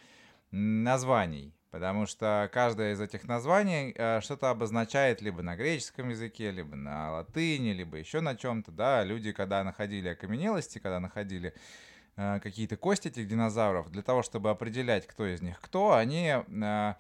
названий. 0.52 1.54
Потому 1.76 2.06
что 2.06 2.50
каждое 2.54 2.94
из 2.94 3.02
этих 3.02 3.26
названий 3.26 3.94
э, 3.98 4.22
что-то 4.22 4.50
обозначает 4.50 5.22
либо 5.22 5.42
на 5.42 5.58
греческом 5.58 6.08
языке, 6.08 6.50
либо 6.50 6.74
на 6.74 7.12
латыни, 7.12 7.72
либо 7.72 7.98
еще 7.98 8.22
на 8.22 8.38
чем-то. 8.38 8.72
Да, 8.72 9.04
люди, 9.04 9.34
когда 9.34 9.62
находили 9.62 10.08
окаменелости, 10.08 10.80
когда 10.80 11.02
находили 11.02 11.54
э, 12.16 12.40
какие-то 12.40 12.78
кости 12.78 13.10
этих 13.10 13.28
динозавров, 13.28 13.92
для 13.92 14.04
того, 14.04 14.24
чтобы 14.24 14.52
определять, 14.52 15.06
кто 15.06 15.28
из 15.28 15.42
них 15.42 15.60
кто, 15.60 15.96
они 15.96 16.36
э, 16.48 16.94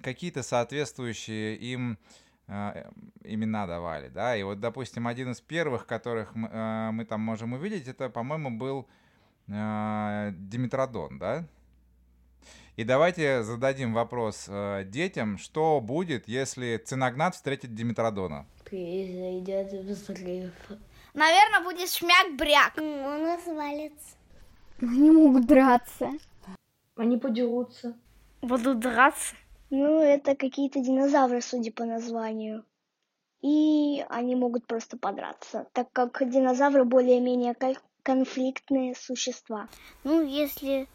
какие-то 0.00 0.44
соответствующие 0.44 1.56
им 1.56 1.98
э, 2.46 2.88
имена 3.24 3.66
давали, 3.66 4.10
да, 4.10 4.36
и 4.36 4.44
вот, 4.44 4.60
допустим, 4.60 5.08
один 5.08 5.32
из 5.32 5.40
первых, 5.40 5.86
которых 5.86 6.36
мы, 6.36 6.48
э, 6.52 6.90
мы 6.92 7.04
там 7.04 7.20
можем 7.20 7.54
увидеть, 7.54 7.88
это, 7.88 8.10
по-моему, 8.10 8.52
был 8.52 8.86
э, 9.48 10.30
Димитродон, 10.36 11.18
да? 11.18 11.48
И 12.78 12.84
давайте 12.84 13.42
зададим 13.42 13.92
вопрос 13.92 14.44
э, 14.46 14.84
детям, 14.84 15.36
что 15.36 15.80
будет, 15.80 16.28
если 16.28 16.76
Циногнат 16.76 17.34
встретит 17.34 17.74
Димитродона? 17.74 18.46
Произойдет 18.64 19.72
взрыв. 19.72 20.52
Наверное, 21.12 21.64
будет 21.64 21.90
шмяк-бряк. 21.90 22.78
Он 22.78 23.26
развалится. 23.26 24.16
Они 24.80 25.10
могут 25.10 25.46
драться. 25.46 26.12
Они 26.94 27.16
подерутся. 27.16 27.96
Будут 28.42 28.78
драться. 28.78 29.34
Ну, 29.70 30.00
это 30.00 30.36
какие-то 30.36 30.78
динозавры, 30.78 31.40
судя 31.40 31.72
по 31.72 31.84
названию. 31.84 32.64
И 33.42 34.04
они 34.08 34.36
могут 34.36 34.68
просто 34.68 34.96
подраться, 34.96 35.66
так 35.72 35.90
как 35.92 36.30
динозавры 36.30 36.84
более-менее 36.84 37.54
кон- 37.54 37.74
конфликтные 38.04 38.94
существа. 38.94 39.66
Ну, 40.04 40.22
если 40.22 40.86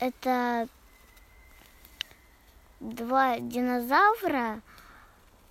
это 0.00 0.68
два 2.82 3.38
динозавра, 3.38 4.60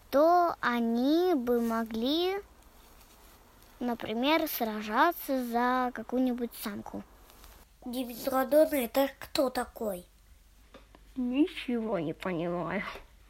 то 0.10 0.56
они 0.60 1.34
бы 1.34 1.62
могли, 1.62 2.36
например, 3.80 4.48
сражаться 4.48 5.44
за 5.46 5.92
какую-нибудь 5.94 6.52
самку. 6.62 7.04
Димитродон 7.86 8.68
это 8.74 9.10
кто 9.18 9.50
такой? 9.50 10.06
Ничего 11.16 12.00
не 12.00 12.14
понимаю. 12.14 12.84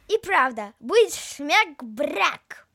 И 0.08 0.18
правда, 0.18 0.72
будет 0.80 1.12
шмяк-бряк. 1.14 2.66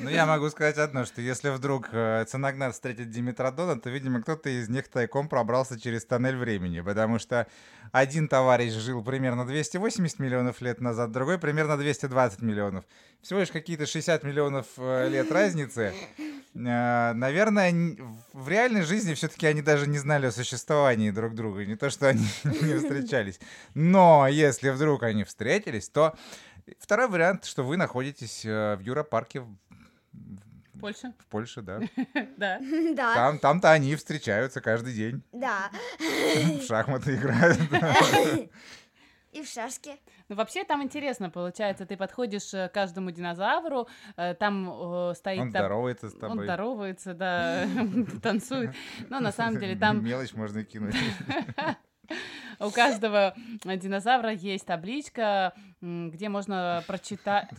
Ну, 0.00 0.10
я 0.10 0.26
могу 0.26 0.48
сказать 0.50 0.78
одно, 0.78 1.04
что 1.04 1.20
если 1.20 1.50
вдруг 1.50 1.88
э, 1.92 2.24
Циногнат 2.26 2.74
встретит 2.74 3.10
Димитродона, 3.10 3.80
то, 3.80 3.90
видимо, 3.90 4.22
кто-то 4.22 4.48
из 4.48 4.68
них 4.68 4.88
тайком 4.88 5.28
пробрался 5.28 5.78
через 5.78 6.04
тоннель 6.04 6.36
времени, 6.36 6.80
потому 6.80 7.18
что 7.18 7.46
один 7.92 8.28
товарищ 8.28 8.72
жил 8.72 9.04
примерно 9.04 9.46
280 9.46 10.18
миллионов 10.18 10.60
лет 10.60 10.80
назад, 10.80 11.12
другой 11.12 11.38
примерно 11.38 11.76
220 11.76 12.42
миллионов. 12.42 12.84
Всего 13.22 13.40
лишь 13.40 13.50
какие-то 13.50 13.86
60 13.86 14.24
миллионов 14.24 14.66
э, 14.78 15.08
лет 15.08 15.30
разницы. 15.30 15.92
Э, 16.54 17.12
Наверное, 17.12 17.96
в 18.32 18.48
реальной 18.48 18.82
жизни 18.82 19.14
все-таки 19.14 19.46
они 19.46 19.62
даже 19.62 19.86
не 19.86 19.98
знали 19.98 20.26
о 20.26 20.32
существовании 20.32 21.10
друг 21.10 21.34
друга, 21.34 21.64
не 21.64 21.76
то, 21.76 21.90
что 21.90 22.08
они 22.08 22.26
не 22.44 22.78
встречались. 22.78 23.38
Но 23.74 24.26
если 24.28 24.70
вдруг 24.70 25.04
они 25.04 25.24
встретились, 25.24 25.88
то 25.88 26.16
второй 26.78 27.08
вариант, 27.08 27.44
что 27.44 27.62
вы 27.62 27.76
находитесь 27.76 28.44
э, 28.44 28.76
в 28.76 28.80
Юропарке 28.80 29.40
в- 29.40 29.56
Польша? 30.80 31.12
в 31.18 31.26
Польше, 31.26 31.62
да. 31.62 31.80
Да. 32.36 32.58
Да, 32.94 33.14
Там, 33.14 33.38
там-то 33.38 33.70
они 33.70 33.94
встречаются 33.96 34.60
каждый 34.60 34.94
день, 34.94 35.22
да. 35.32 35.70
в 35.98 36.62
шахматы 36.62 37.16
играют. 37.16 37.58
И 39.32 39.42
в 39.42 39.46
шашки. 39.48 39.92
Ну, 40.28 40.34
вообще 40.34 40.64
там 40.64 40.82
интересно, 40.82 41.30
получается, 41.30 41.86
ты 41.86 41.96
подходишь 41.96 42.52
э, 42.52 42.68
к 42.68 42.72
каждому 42.74 43.12
динозавру, 43.12 43.86
э, 44.16 44.34
там 44.34 44.68
э, 44.68 45.14
стоит... 45.14 45.38
Он 45.40 45.52
там- 45.52 45.62
здоровается 45.62 46.10
с 46.10 46.14
Он 46.14 46.20
тобой. 46.20 46.44
здоровается, 46.46 47.14
да, 47.14 47.68
танцует. 48.22 48.74
Но 49.08 49.20
на 49.20 49.30
самом 49.30 49.60
деле 49.60 49.76
там 49.76 50.02
Мелочь 50.04 50.32
можно 50.34 50.64
кинуть. 50.64 50.96
У 52.60 52.70
каждого 52.70 53.34
динозавра 53.64 54.32
есть 54.32 54.66
табличка, 54.66 55.54
где 55.80 56.28
можно 56.28 56.84
прочитать... 56.86 57.48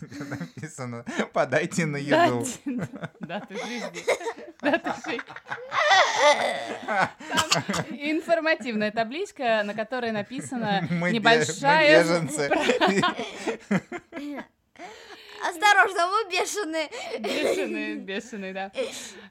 Написано, 0.56 1.04
подайте 1.32 1.86
на 1.86 1.96
еду. 1.96 2.46
Да, 3.20 3.40
ты 3.40 3.56
жизни. 3.56 4.04
Да, 4.60 4.78
ты 4.78 4.92
жизни. 5.10 5.22
Информативная 8.10 8.92
табличка, 8.92 9.62
на 9.64 9.74
которой 9.74 10.12
мы 10.90 11.10
небольшая... 11.10 12.04
Осторожно, 15.42 16.06
мы 16.06 16.30
бешеные. 16.30 16.88
Бешеный, 17.18 17.96
бешеный, 17.96 18.52
да. 18.52 18.70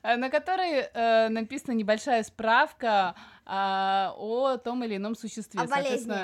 На 0.03 0.29
которой 0.29 0.89
э, 0.93 1.29
написана 1.29 1.73
небольшая 1.73 2.23
справка 2.23 3.15
а, 3.53 4.13
о 4.15 4.57
том 4.57 4.81
или 4.85 4.95
ином 4.95 5.13
существе. 5.13 5.59
О 5.59 5.67
болезни. 5.67 6.15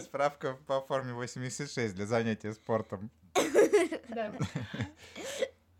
Справка 0.00 0.56
по 0.68 0.80
форме 0.80 1.12
86 1.12 1.92
для 1.96 2.06
занятия 2.06 2.52
спортом. 2.52 3.10
Да. 4.08 4.32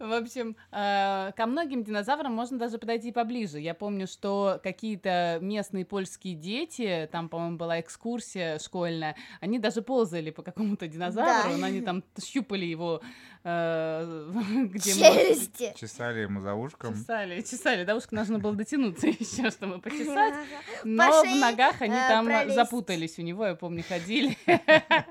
В 0.00 0.12
общем, 0.12 0.56
э, 0.72 1.30
ко 1.36 1.46
многим 1.46 1.84
динозаврам 1.84 2.32
можно 2.32 2.58
даже 2.58 2.78
подойти 2.78 3.12
поближе. 3.12 3.60
Я 3.60 3.74
помню, 3.74 4.06
что 4.08 4.58
какие-то 4.62 5.38
местные 5.40 5.84
польские 5.84 6.34
дети, 6.34 7.08
там, 7.12 7.28
по-моему, 7.28 7.56
была 7.56 7.80
экскурсия 7.80 8.58
школьная, 8.58 9.14
они 9.40 9.58
даже 9.60 9.82
ползали 9.82 10.30
по 10.30 10.42
какому-то 10.42 10.88
динозавру, 10.88 11.50
Да. 11.52 11.56
но 11.58 11.66
они 11.66 11.80
там 11.80 12.02
щупали 12.20 12.64
его, 12.64 13.02
э, 13.44 14.30
где. 14.72 14.94
Челюсти. 14.94 15.72
Чесали 15.78 16.20
ему 16.20 16.40
за 16.40 16.54
ушком. 16.54 16.94
Чесали, 16.94 17.40
чесали, 17.42 17.84
до 17.84 17.94
ушка 17.94 18.16
нужно 18.16 18.40
было 18.40 18.54
дотянуться 18.54 19.06
еще, 19.08 19.50
чтобы 19.50 19.78
почесать. 19.80 20.34
Но 20.82 21.22
в 21.22 21.36
ногах 21.40 21.80
они 21.80 21.94
э, 21.94 22.08
там 22.08 22.24
пролезть. 22.26 22.56
запутались 22.56 23.18
у 23.20 23.22
него, 23.22 23.46
я 23.46 23.54
помню, 23.54 23.84
ходили. 23.88 24.36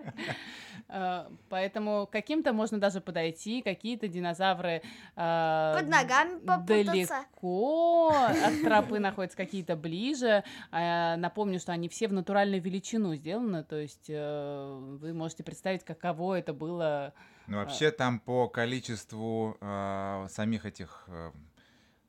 Э, 0.94 1.28
Поэтому 1.50 2.08
каким-то 2.12 2.54
можно 2.54 2.80
даже 2.80 3.02
подойти, 3.02 3.62
какие-то 3.62 4.08
динозавры 4.08 4.82
э, 5.16 5.74
Под 5.76 5.88
ногами 5.90 6.38
попутаться. 6.40 6.92
далеко 6.92 8.10
от 8.10 8.62
тропы 8.64 9.00
находятся, 9.00 9.36
какие-то 9.38 9.76
ближе. 9.76 10.44
Э, 10.72 11.16
Напомню, 11.16 11.60
что 11.60 11.72
они 11.72 11.90
все 11.90 12.08
в 12.08 12.14
натуральную 12.14 12.62
величину 12.62 13.16
сделаны, 13.16 13.64
то 13.64 13.76
есть 13.76 14.06
э, 14.10 14.98
вы 15.02 15.14
можете 15.14 15.44
представить, 15.44 15.84
каково 15.84 16.40
это 16.40 16.54
было. 16.54 17.14
Ну, 17.48 17.58
вообще 17.58 17.92
там 17.92 18.20
по 18.20 18.48
количеству 18.48 19.58
э, 19.60 20.28
самих 20.30 20.66
этих, 20.66 21.06
э, 21.08 21.32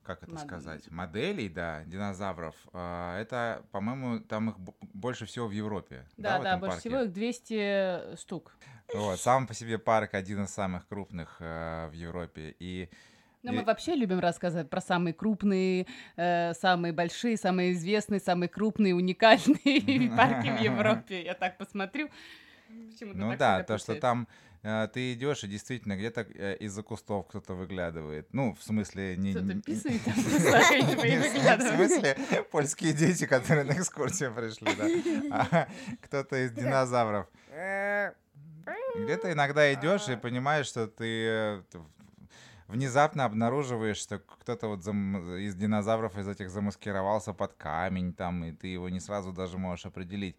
как 0.04 0.22
это 0.22 0.32
Мод- 0.32 0.40
сказать, 0.44 0.90
моделей, 0.90 1.48
да, 1.48 1.82
динозавров, 1.84 2.54
э, 2.72 3.18
это, 3.20 3.64
по-моему, 3.72 4.20
там 4.20 4.50
их 4.50 4.56
больше 4.92 5.26
всего 5.26 5.46
в 5.48 5.50
Европе. 5.52 6.04
Да, 6.16 6.38
да, 6.38 6.48
этом 6.50 6.60
больше 6.60 6.76
парке? 6.76 6.88
всего 6.88 7.00
их 7.02 7.12
200 7.12 8.16
штук. 8.16 8.56
Вот, 8.94 9.18
сам 9.18 9.46
по 9.46 9.54
себе 9.54 9.78
парк 9.78 10.14
один 10.14 10.44
из 10.44 10.50
самых 10.50 10.86
крупных 10.86 11.36
э, 11.40 11.88
в 11.88 11.92
Европе. 11.92 12.54
И 12.60 12.88
Но 13.42 13.52
И- 13.52 13.56
мы 13.56 13.64
вообще 13.64 13.94
любим 13.94 14.20
рассказывать 14.20 14.70
про 14.70 14.80
самые 14.80 15.12
крупные, 15.14 15.86
э, 16.16 16.54
самые 16.54 16.92
большие, 16.92 17.36
самые 17.36 17.72
известные, 17.72 18.20
самые 18.20 18.48
крупные, 18.48 18.94
уникальные 18.94 20.10
парки 20.16 20.48
в 20.48 20.60
Европе. 20.60 21.22
Я 21.24 21.34
так 21.34 21.58
посмотрю. 21.58 22.08
Ну 23.00 23.36
да, 23.36 23.62
то, 23.62 23.78
что 23.78 23.94
там 23.96 24.26
э, 24.26 24.53
ты 24.86 25.12
идешь, 25.12 25.44
и 25.44 25.46
действительно 25.46 25.94
где-то 25.94 26.22
э, 26.22 26.56
из-за 26.56 26.82
кустов 26.82 27.26
кто-то 27.28 27.52
выглядывает. 27.54 28.32
Ну, 28.32 28.54
в 28.54 28.62
смысле, 28.62 29.14
не... 29.16 29.32
Кто-то 29.34 29.60
писает 29.60 30.02
там 30.04 30.14
В 30.14 31.76
смысле, 31.76 32.16
польские 32.50 32.94
дети, 32.94 33.26
которые 33.26 33.64
на 33.64 33.72
экскурсию 33.72 34.34
пришли, 34.34 34.74
да. 34.74 35.46
А 35.52 35.68
кто-то 36.00 36.42
из 36.42 36.52
динозавров. 36.52 37.26
Где-то 38.96 39.32
иногда 39.32 39.72
идешь 39.74 40.08
и 40.08 40.16
понимаешь, 40.16 40.66
что 40.66 40.86
ты 40.86 41.26
э, 41.26 41.62
внезапно 42.68 43.26
обнаруживаешь, 43.26 43.98
что 43.98 44.18
кто-то 44.18 44.68
вот 44.68 44.80
зам- 44.80 45.36
из 45.36 45.54
динозавров 45.54 46.16
из 46.16 46.26
этих 46.26 46.48
замаскировался 46.48 47.34
под 47.34 47.52
камень 47.54 48.14
там, 48.14 48.44
и 48.44 48.52
ты 48.52 48.68
его 48.68 48.88
не 48.88 49.00
сразу 49.00 49.32
даже 49.32 49.58
можешь 49.58 49.84
определить. 49.86 50.36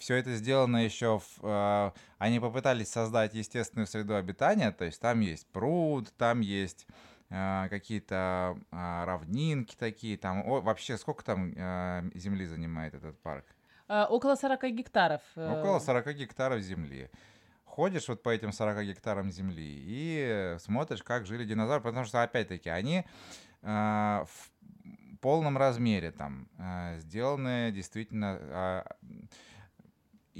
Все 0.00 0.14
это 0.14 0.34
сделано 0.34 0.78
еще 0.78 1.18
в... 1.18 1.24
э, 1.42 1.90
они 2.16 2.40
попытались 2.40 2.88
создать 2.88 3.34
естественную 3.34 3.86
среду 3.86 4.16
обитания, 4.16 4.72
то 4.72 4.86
есть 4.86 4.98
там 4.98 5.20
есть 5.20 5.46
пруд, 5.52 6.10
там 6.16 6.40
есть 6.40 6.86
э, 7.28 7.66
какие-то 7.68 8.56
э, 8.72 9.04
равнинки 9.04 9.76
такие, 9.78 10.16
там... 10.16 10.40
о, 10.48 10.62
вообще, 10.62 10.96
сколько 10.96 11.22
там 11.22 11.52
э, 11.54 12.10
земли 12.14 12.46
занимает 12.46 12.94
этот 12.94 13.20
парк? 13.20 13.44
Около 13.88 14.36
40 14.36 14.62
гектаров. 14.72 15.20
э, 15.36 15.60
Около 15.60 15.78
40 15.80 16.14
гектаров 16.14 16.60
земли. 16.62 17.10
Ходишь 17.66 18.08
вот 18.08 18.22
по 18.22 18.30
этим 18.30 18.52
40 18.52 18.82
гектарам 18.86 19.30
земли 19.30 19.82
и 19.86 20.56
смотришь, 20.60 21.02
как 21.02 21.26
жили 21.26 21.44
динозавры, 21.44 21.82
потому 21.84 22.06
что, 22.06 22.22
опять-таки, 22.22 22.70
они 22.70 23.04
э, 23.60 24.24
в 24.26 24.50
полном 25.20 25.58
размере 25.58 26.10
там 26.10 26.48
э, 26.56 27.00
сделаны 27.00 27.70
действительно... 27.70 28.38
э, 28.40 28.82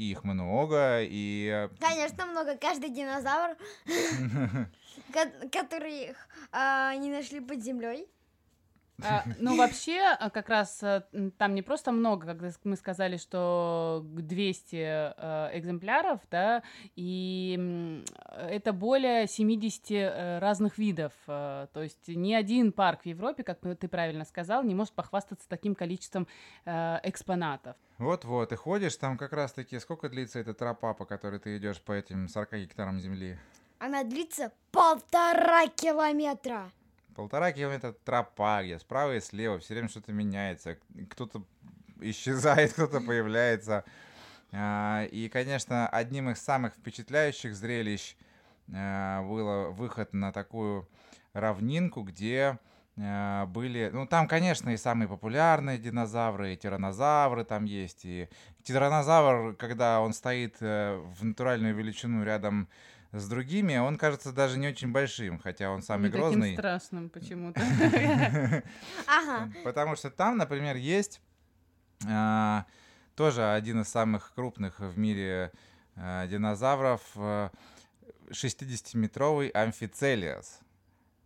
и 0.01 0.13
их 0.13 0.25
много, 0.25 1.03
и... 1.03 1.47
э, 1.53 1.69
Конечно, 1.79 2.25
много. 2.25 2.57
Каждый 2.57 2.89
динозавр, 2.89 3.55
ко- 5.13 5.49
который 5.53 6.15
а, 6.53 6.89
они 6.91 7.11
нашли 7.11 7.41
под 7.41 7.63
землей. 7.63 8.09
А, 9.05 9.25
ну, 9.39 9.57
вообще, 9.57 10.01
а, 10.01 10.31
как 10.31 10.49
раз 10.49 10.83
а, 10.83 11.05
там 11.39 11.55
не 11.55 11.63
просто 11.63 11.93
много, 11.93 12.27
когда 12.27 12.51
мы 12.65 12.77
сказали, 12.77 13.17
что 13.17 14.03
г- 14.05 14.23
200 14.23 14.77
э, 14.77 15.51
экземпляров, 15.59 16.21
да, 16.31 16.63
и 16.97 18.03
это 18.37 18.73
более 18.73 19.27
70 19.27 19.91
э, 19.91 20.39
разных 20.39 20.79
видов. 20.79 21.13
То 21.27 21.69
есть 21.75 22.09
ни 22.09 22.33
один 22.33 22.73
парк 22.73 23.03
в 23.03 23.07
Европе, 23.07 23.43
как 23.43 23.61
ты 23.61 23.89
правильно 23.89 24.25
сказал, 24.25 24.63
не 24.63 24.75
может 24.75 24.95
похвастаться 24.95 25.49
таким 25.49 25.75
количеством 25.75 26.27
э, 26.65 26.99
экспонатов. 27.03 27.77
Вот-вот, 27.99 28.53
и 28.53 28.57
ходишь, 28.57 28.97
там 28.97 29.19
как 29.19 29.33
раз-таки... 29.33 29.79
Сколько 29.79 30.09
длится 30.09 30.39
эта 30.39 30.55
тропа, 30.55 30.95
по 30.95 31.05
которой 31.05 31.39
ты 31.39 31.57
идешь 31.57 31.81
по 31.81 31.93
этим 31.93 32.29
40 32.29 32.53
гектарам 32.55 32.99
земли? 32.99 33.39
Она 33.79 34.05
длится 34.05 34.53
полтора 34.73 35.67
километра. 35.69 36.71
Полтора 37.15 37.53
километра 37.53 37.93
тропа, 37.93 38.63
где 38.63 38.79
справа 38.79 39.17
и 39.17 39.21
слева 39.21 39.59
все 39.59 39.75
время 39.75 39.89
что-то 39.89 40.13
меняется. 40.13 40.79
Кто-то 41.11 41.45
исчезает, 42.01 42.73
кто-то 42.75 43.01
появляется. 43.01 43.85
А, 44.53 45.05
И, 45.05 45.29
конечно, 45.29 45.89
одним 45.89 46.31
из 46.31 46.39
самых 46.41 46.75
впечатляющих 46.75 47.55
зрелищ 47.55 48.17
а, 48.73 49.23
было 49.23 49.71
выход 49.71 50.13
на 50.13 50.33
такую 50.33 50.89
равнинку, 51.33 52.03
где 52.03 52.59
а, 52.99 53.47
были... 53.47 53.91
Ну, 53.93 54.07
там, 54.07 54.29
конечно, 54.29 54.71
и 54.71 54.77
самые 54.77 55.09
популярные 55.09 55.79
динозавры, 55.79 56.55
и 56.55 56.57
тиранозавры 56.57 57.45
там 57.45 57.65
есть. 57.65 58.05
И 58.05 58.29
тиранозавр, 58.63 59.55
когда 59.57 60.01
он 60.01 60.13
стоит 60.13 60.57
э, 60.61 60.97
в 61.19 61.25
натуральную 61.25 61.75
величину 61.75 62.25
рядом 62.25 62.69
с 63.13 63.29
другими, 63.29 63.77
он 63.77 63.99
кажется 63.99 64.33
даже 64.33 64.59
не 64.59 64.69
очень 64.69 64.93
большим, 64.93 65.39
хотя 65.39 65.71
он 65.71 65.83
самый 65.83 66.05
Не 66.05 66.11
таким 66.11 66.21
грозный. 66.21 66.55
страшным 66.55 67.11
почему-то. 67.11 67.61
Ага. 69.07 69.51
Потому 69.65 69.97
что 69.97 70.11
там, 70.11 70.37
например, 70.37 70.77
есть 70.77 71.21
а, 72.09 72.67
тоже 73.17 73.53
один 73.53 73.81
из 73.81 73.89
самых 73.89 74.33
крупных 74.35 74.79
в 74.79 74.97
мире 74.99 75.51
а, 75.97 76.27
динозавров, 76.27 77.01
а, 77.17 77.51
60-метровый 78.31 79.49
амфицелиас. 79.51 80.61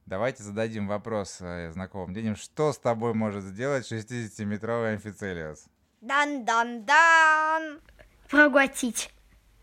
Давайте 0.07 0.43
зададим 0.43 0.87
вопрос 0.87 1.39
э, 1.41 1.71
знакомым 1.73 2.13
детям. 2.13 2.37
Что 2.37 2.73
с 2.75 2.79
тобой 2.79 3.15
может 3.15 3.43
сделать 3.45 3.91
60-метровый 3.91 4.93
амфицелиас? 4.95 5.67
Дан-дан-дан. 6.03 7.81
Проглотить. 8.29 9.11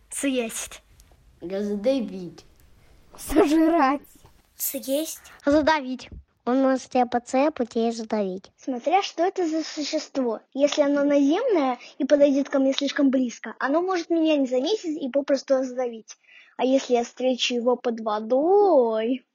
Съесть. 0.09 0.81
Раздавить. 1.41 2.45
Сожрать. 3.17 4.01
Съесть. 4.55 5.31
Задавить. 5.45 6.09
Он 6.45 6.61
может 6.61 6.89
тебя 6.89 7.05
поцепать 7.05 7.75
и 7.75 7.91
задавить. 7.91 8.51
Смотря 8.57 9.03
что 9.03 9.23
это 9.23 9.47
за 9.47 9.63
существо. 9.63 10.39
Если 10.53 10.81
оно 10.81 11.03
наземное 11.03 11.77
и 11.97 12.05
подойдет 12.05 12.49
ко 12.49 12.59
мне 12.59 12.73
слишком 12.73 13.09
близко, 13.09 13.55
оно 13.59 13.81
может 13.81 14.09
меня 14.09 14.37
не 14.37 14.47
заметить 14.47 15.01
и 15.01 15.09
попросту 15.09 15.55
раздавить. 15.55 16.17
А 16.57 16.65
если 16.65 16.93
я 16.93 17.03
встречу 17.03 17.55
его 17.55 17.75
под 17.75 17.99
водой, 18.01 19.25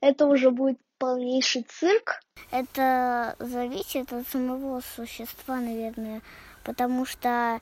это 0.00 0.26
уже 0.26 0.50
будет 0.50 0.78
полнейший 0.98 1.64
цирк. 1.68 2.20
Это 2.50 3.34
зависит 3.38 4.12
от 4.12 4.26
самого 4.28 4.82
существа, 4.96 5.56
наверное, 5.56 6.22
потому 6.64 7.04
что 7.04 7.60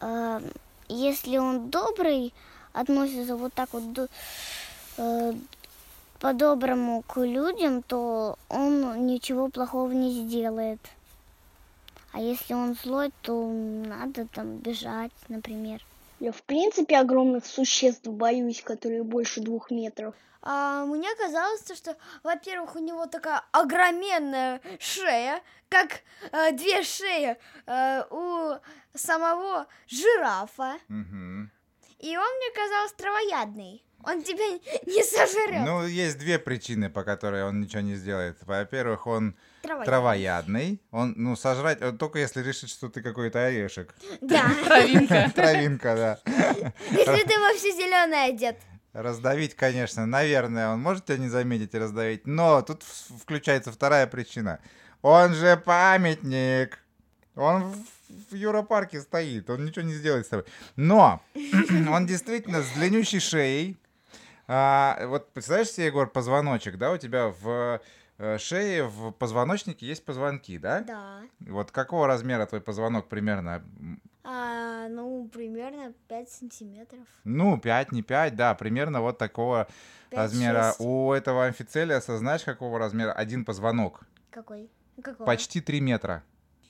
э, 0.00 0.40
если 0.88 1.38
он 1.38 1.70
добрый, 1.70 2.34
относится 2.74 3.36
вот 3.36 3.54
так 3.54 3.70
вот 3.72 4.10
э, 4.98 5.32
по-доброму 6.20 7.02
к 7.02 7.20
людям, 7.20 7.82
то 7.82 8.38
он 8.50 9.06
ничего 9.06 9.48
плохого 9.48 9.92
не 9.92 10.10
сделает. 10.10 10.80
А 12.12 12.20
если 12.20 12.54
он 12.54 12.74
злой, 12.74 13.12
то 13.22 13.50
надо 13.50 14.26
там 14.26 14.58
бежать, 14.58 15.12
например. 15.28 15.82
Я 16.20 16.32
в 16.32 16.42
принципе 16.42 16.98
огромных 16.98 17.44
существ 17.44 18.06
боюсь, 18.06 18.62
которые 18.62 19.02
больше 19.02 19.40
двух 19.40 19.70
метров. 19.70 20.14
А, 20.42 20.84
мне 20.84 21.08
казалось, 21.16 21.62
то, 21.62 21.74
что, 21.74 21.96
во-первых, 22.22 22.76
у 22.76 22.78
него 22.78 23.06
такая 23.06 23.42
огроменная 23.50 24.60
шея, 24.78 25.40
как 25.68 26.02
э, 26.32 26.52
две 26.52 26.82
шеи 26.82 27.36
э, 27.66 28.04
у 28.10 28.54
самого 28.94 29.66
жирафа. 29.88 30.74
Мгм. 30.88 31.50
И 32.04 32.16
он 32.18 32.36
мне 32.36 32.50
казался 32.54 32.94
травоядный. 32.96 33.82
Он 34.02 34.22
тебя 34.22 34.44
не 34.86 35.02
сожрет. 35.02 35.64
Ну, 35.64 35.86
есть 35.86 36.18
две 36.18 36.38
причины, 36.38 36.90
по 36.90 37.02
которой 37.02 37.44
он 37.44 37.62
ничего 37.62 37.80
не 37.80 37.94
сделает. 37.94 38.36
Во-первых, 38.42 39.06
он 39.06 39.34
Травоядный. 39.62 39.86
травоядный. 39.86 40.82
Он, 40.90 41.14
ну, 41.16 41.34
сожрать, 41.34 41.78
э, 41.80 41.92
только 41.92 42.18
если 42.18 42.42
решит, 42.42 42.68
что 42.68 42.90
ты 42.90 43.00
какой-то 43.00 43.46
орешек. 43.46 43.94
Да. 44.20 44.50
Травинка. 44.66 45.32
Травинка, 45.34 45.96
да. 45.96 46.72
Если 46.90 47.26
ты 47.26 47.40
во 47.40 47.54
все 47.54 47.72
зеленое 47.72 48.28
одет. 48.28 48.58
Раздавить, 48.92 49.56
конечно, 49.56 50.04
наверное, 50.04 50.68
он 50.68 50.80
может 50.80 51.06
тебя 51.06 51.16
не 51.16 51.30
заметить 51.30 51.74
и 51.74 51.78
раздавить, 51.78 52.26
но 52.26 52.60
тут 52.60 52.82
включается 52.82 53.72
вторая 53.72 54.06
причина. 54.06 54.60
Он 55.00 55.32
же 55.32 55.56
памятник. 55.56 56.78
Он 57.34 57.74
в 58.30 58.34
Юропарке 58.34 59.00
стоит, 59.00 59.50
он 59.50 59.64
ничего 59.64 59.84
не 59.84 59.94
сделает 59.94 60.26
с 60.26 60.28
тобой. 60.28 60.46
Но 60.76 61.20
он 61.90 62.06
действительно 62.06 62.62
с 62.62 62.70
длиннющей 62.72 63.20
шеей. 63.20 63.76
А, 64.46 65.06
вот 65.06 65.32
представляешь 65.32 65.70
себе, 65.70 65.86
Егор, 65.86 66.08
позвоночек, 66.08 66.76
да, 66.76 66.92
у 66.92 66.98
тебя 66.98 67.28
в 67.40 67.80
э, 68.18 68.38
шее, 68.38 68.84
в 68.84 69.12
позвоночнике 69.12 69.86
есть 69.86 70.04
позвонки, 70.04 70.58
да? 70.58 70.80
Да. 70.80 71.20
Вот 71.40 71.70
какого 71.70 72.06
размера 72.06 72.44
твой 72.46 72.60
позвонок 72.60 73.08
примерно? 73.08 73.64
А, 74.22 74.88
ну, 74.88 75.28
примерно 75.32 75.92
5 76.08 76.30
сантиметров. 76.30 77.06
Ну, 77.24 77.58
5, 77.58 77.92
не 77.92 78.02
5, 78.02 78.36
да, 78.36 78.54
примерно 78.54 79.00
вот 79.00 79.18
такого 79.18 79.68
Пять, 80.10 80.18
размера. 80.18 80.68
шесть. 80.68 80.80
У 80.80 81.12
этого 81.12 81.46
амфицелиаса, 81.46 82.16
знаешь, 82.18 82.42
какого 82.42 82.78
размера? 82.78 83.12
Один 83.12 83.44
позвонок. 83.44 84.00
Какой? 84.30 84.70
Какого? 85.02 85.26
Почти 85.26 85.60
3 85.60 85.80
метра. 85.80 86.22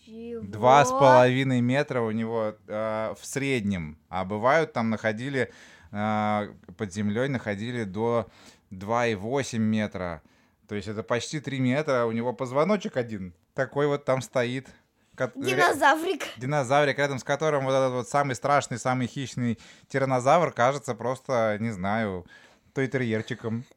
Чего? 0.04 0.42
Два 0.42 0.84
с 0.84 0.90
половиной 0.90 1.60
метра 1.60 2.00
у 2.00 2.10
него 2.10 2.54
э, 2.66 3.14
в 3.18 3.24
среднем. 3.26 3.98
А 4.08 4.24
бывают 4.24 4.72
там 4.72 4.90
находили 4.90 5.52
э, 5.92 6.48
под 6.76 6.92
землей 6.92 7.28
находили 7.28 7.84
до 7.84 8.28
2,8 8.72 9.58
метра. 9.58 10.22
То 10.68 10.74
есть 10.74 10.88
это 10.88 11.02
почти 11.02 11.40
3 11.40 11.60
метра, 11.60 12.02
а 12.02 12.06
у 12.06 12.12
него 12.12 12.32
позвоночек 12.32 12.96
один. 12.96 13.34
Такой 13.54 13.86
вот 13.86 14.04
там 14.04 14.20
стоит. 14.22 14.68
Ко- 15.14 15.30
Динозаврик. 15.36 16.24
Динозаврик, 16.38 16.98
рядом 16.98 17.18
с 17.18 17.24
которым 17.24 17.64
вот 17.66 17.72
этот 17.72 17.92
вот 17.92 18.08
самый 18.08 18.34
страшный, 18.34 18.78
самый 18.78 19.06
хищный 19.06 19.58
тиранозавр 19.88 20.50
кажется 20.52 20.94
просто, 20.94 21.56
не 21.60 21.70
знаю, 21.70 22.26
той 22.72 22.88
терьерчиком. 22.88 23.64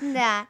Да. 0.00 0.46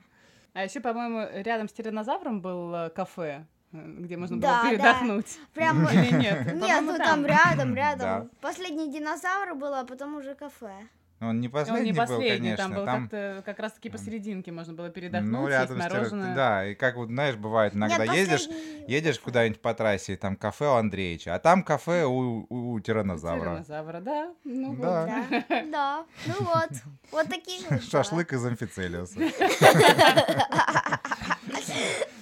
А 0.52 0.64
еще, 0.64 0.80
по-моему, 0.80 1.26
рядом 1.42 1.68
с 1.68 1.72
тиранозавром 1.72 2.40
был 2.40 2.74
э, 2.74 2.90
кафе, 2.90 3.44
где 3.72 4.16
можно 4.16 4.40
Да, 4.40 4.62
было 4.62 4.62
да. 4.62 4.70
передохнуть. 4.70 5.38
Прям... 5.54 5.88
Или 5.88 6.14
нет? 6.14 6.54
Нет, 6.54 6.82
ну 6.82 6.96
там 6.98 7.26
рядом, 7.26 7.74
Да. 7.74 7.80
рядом. 7.80 8.30
Последний 8.40 8.92
динозавр 8.92 9.54
был, 9.54 9.74
а 9.74 9.84
потом 9.84 10.16
уже 10.16 10.34
кафе. 10.34 10.72
Он 11.18 11.40
не 11.40 11.46
Он 11.46 11.52
последний, 11.52 11.92
не 11.92 11.96
последний, 11.96 12.28
был, 12.30 12.36
конечно. 12.36 12.56
там 12.64 12.74
был 12.74 12.84
там, 12.84 13.02
как-то 13.08 13.42
как 13.46 13.58
раз-таки 13.58 13.88
посерединке 13.88 14.52
можно 14.52 14.74
было 14.74 14.90
передохнуть, 14.90 15.30
ну, 15.32 15.46
съесть 15.46 15.58
рядом 15.60 15.80
с 15.80 15.84
тира- 15.86 15.92
мороженое. 15.94 16.34
Да, 16.34 16.66
и 16.66 16.74
как 16.74 16.96
вот, 16.96 17.08
знаешь, 17.08 17.36
бывает, 17.36 17.74
иногда 17.74 18.04
Нет, 18.06 18.14
едешь, 18.16 18.46
последний- 18.46 18.84
едешь 18.86 19.18
куда-нибудь 19.20 19.62
по 19.62 19.72
трассе, 19.72 20.12
и 20.12 20.16
там 20.16 20.36
кафе 20.36 20.66
у 20.66 20.74
Андреевича, 20.74 21.34
а 21.34 21.38
там 21.38 21.62
кафе 21.62 22.04
у, 22.04 22.46
у, 22.50 22.72
у 22.74 22.80
тиранозавра. 22.80 23.40
Тиранозавра, 23.40 24.00
да. 24.00 24.34
Ну, 24.44 24.74
вот. 24.74 24.80
Да. 24.82 25.24
Да, 25.30 25.44
да. 25.72 26.04
Ну 26.26 26.34
вот. 26.40 26.68
Вот 27.12 27.28
такие. 27.30 27.62
Шашлык 27.90 28.34
из 28.34 28.44
амфицелиуса. 28.44 29.18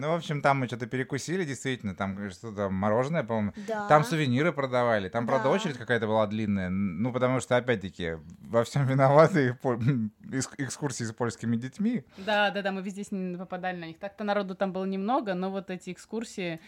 Ну, 0.00 0.08
в 0.12 0.14
общем, 0.14 0.40
там 0.42 0.58
мы 0.60 0.66
что-то 0.66 0.86
перекусили, 0.86 1.44
действительно, 1.44 1.94
там 1.94 2.30
что-то 2.30 2.68
мороженое, 2.70 3.22
по-моему. 3.24 3.52
Да. 3.66 3.86
Там 3.88 4.04
сувениры 4.04 4.52
продавали, 4.52 5.08
там, 5.08 5.26
правда, 5.26 5.44
Да. 5.48 5.54
очередь 5.54 5.76
какая-то 5.78 6.06
была 6.06 6.26
длинная, 6.26 6.68
ну, 6.70 7.12
потому 7.12 7.40
что, 7.40 7.56
опять-таки, 7.56 8.16
во 8.40 8.64
всем 8.64 8.86
виноваты 8.86 9.56
экскурсии 10.58 11.04
с 11.04 11.12
польскими 11.12 11.56
детьми. 11.56 12.04
Да, 12.18 12.50
да, 12.50 12.62
да, 12.62 12.72
мы 12.72 12.82
везде 12.82 13.04
с 13.04 13.12
ними 13.12 13.36
попадали 13.36 13.76
на 13.76 13.84
них. 13.86 13.98
Так-то 13.98 14.24
народу 14.24 14.54
там 14.54 14.72
было 14.72 14.84
немного, 14.84 15.34
но 15.34 15.50
вот 15.50 15.70
эти 15.70 15.92
экскурсии 15.92 16.60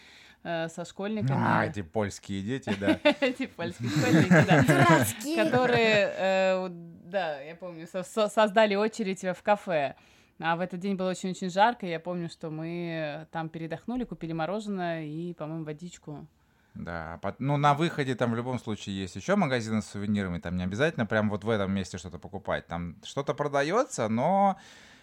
э, 0.43 0.67
со 0.69 0.85
школьниками. 0.85 1.39
А, 1.39 1.65
эти 1.65 1.81
польские 1.81 2.41
дети, 2.41 2.75
да. 2.79 2.99
Эти 3.21 3.45
польские 3.47 3.89
школьники, 3.89 4.29
да. 4.47 5.43
Которые, 5.43 6.13
э, 6.17 6.67
да, 7.05 7.39
я 7.41 7.55
помню, 7.55 7.87
со- 7.87 8.03
со- 8.03 8.29
создали 8.29 8.75
очередь 8.75 9.23
в 9.23 9.41
кафе. 9.43 9.95
А 10.43 10.55
в 10.55 10.59
этот 10.59 10.79
день 10.79 10.95
было 10.95 11.09
очень-очень 11.09 11.49
жарко, 11.49 11.85
я 11.85 11.99
помню, 11.99 12.29
что 12.29 12.49
мы 12.49 13.27
там 13.31 13.49
передохнули, 13.49 14.03
купили 14.03 14.33
мороженое 14.33 15.05
и, 15.05 15.33
по-моему, 15.33 15.65
водичку. 15.65 16.25
Да, 16.73 17.19
ну 17.39 17.57
на 17.57 17.73
выходе 17.73 18.15
там 18.15 18.31
в 18.31 18.35
любом 18.35 18.57
случае 18.57 19.01
есть 19.01 19.15
еще 19.15 19.35
магазины 19.35 19.81
с 19.81 19.87
сувенирами, 19.87 20.39
там 20.39 20.55
не 20.55 20.63
обязательно 20.63 21.05
прям 21.05 21.29
вот 21.29 21.43
в 21.43 21.49
этом 21.49 21.71
месте 21.73 21.97
что-то 21.97 22.17
покупать, 22.17 22.65
там 22.67 22.95
что-то 23.03 23.33
продается, 23.33 24.07
но 24.07 24.57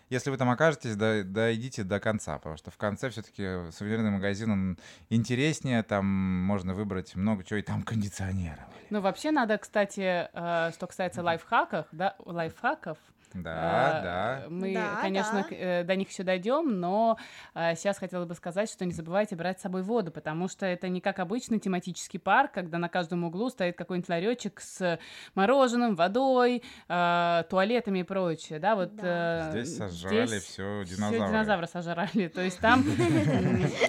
если 0.09 0.31
вы 0.31 0.39
там 0.39 0.49
окажетесь, 0.49 0.97
до- 0.97 1.23
дойдите 1.25 1.85
до 1.85 2.01
конца, 2.01 2.39
потому 2.39 2.57
что 2.57 2.71
в 2.71 2.79
конце 2.79 3.11
все-таки 3.11 3.71
сувенирный 3.73 4.11
магазин 4.11 4.51
он 4.51 4.79
интереснее, 5.11 5.83
там 5.83 6.07
можно 6.07 6.73
выбрать 6.73 7.15
много 7.15 7.45
чего, 7.45 7.59
и 7.59 7.63
там 7.63 7.83
кондиционеры. 7.83 8.63
Ну, 8.89 9.03
вообще 9.03 9.31
надо, 9.31 9.59
кстати, 9.59 10.29
э, 10.33 10.71
что 10.73 10.87
касается 10.87 11.23
лайфхаков, 11.23 11.87
да, 11.93 12.17
лайфхаков, 12.25 12.97
Да, 13.35 13.99
Э, 14.01 14.03
да. 14.03 14.43
Мы, 14.49 14.75
Да, 14.75 14.99
конечно, 15.01 15.47
да. 15.49 15.57
э, 15.57 15.85
до 15.85 15.97
них 15.97 16.11
еще 16.11 16.23
дойдем, 16.23 16.81
но 16.81 17.17
э, 17.55 17.75
сейчас 17.77 17.99
хотела 17.99 18.25
бы 18.25 18.35
сказать, 18.35 18.71
что 18.71 18.85
не 18.85 18.93
забывайте 18.93 19.37
брать 19.37 19.59
с 19.59 19.63
собой 19.63 19.83
воду, 19.83 20.11
потому 20.11 20.49
что 20.49 20.67
это 20.67 20.89
не 20.89 21.01
как 21.01 21.19
обычный 21.19 21.59
тематический 21.59 22.19
парк, 22.19 22.53
когда 22.53 22.79
на 22.79 22.89
каждом 22.89 23.25
углу 23.25 23.51
стоит 23.51 23.77
какой-нибудь 23.77 24.09
ларечек 24.09 24.61
с 24.61 24.99
мороженым, 25.35 25.95
водой, 25.97 26.63
э, 26.89 27.43
туалетами 27.51 28.01
и 28.01 28.03
прочее, 28.03 28.59
да, 28.59 28.75
вот. 28.75 28.95
Да. 28.97 29.49
э, 29.49 29.51
Здесь 29.63 29.77
сожрали 29.77 30.27
здесь 30.27 30.43
все 30.45 30.85
динозавры. 30.85 31.19
динозавра 31.29 31.67
сожрали. 31.67 32.29
То 32.29 32.41
есть 32.43 32.59
там, 32.61 32.85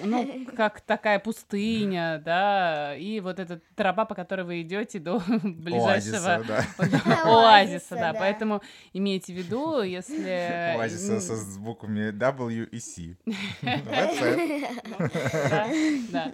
ну, 0.04 0.46
как 0.56 0.82
такая 0.82 1.20
пустыня, 1.20 2.22
да, 2.24 2.96
и 2.96 3.20
вот 3.20 3.40
эта 3.40 3.60
тропа, 3.76 4.06
по 4.06 4.16
которой 4.16 4.42
вы 4.42 4.62
идете 4.62 5.00
до 5.00 5.22
ближайшего 5.44 6.44
Оазиса, 7.26 7.96
да. 7.96 8.14
Поэтому 8.14 8.62
имейте 8.94 9.29
в 9.34 9.38
виду, 9.38 9.82
если... 9.82 10.76
Оазиса 10.78 11.20
со- 11.22 11.36
с 11.36 11.58
буквами 11.58 12.12
W 12.12 12.66
и 12.66 12.80
C. 12.80 13.18
Да, 13.62 15.68
да. 16.12 16.34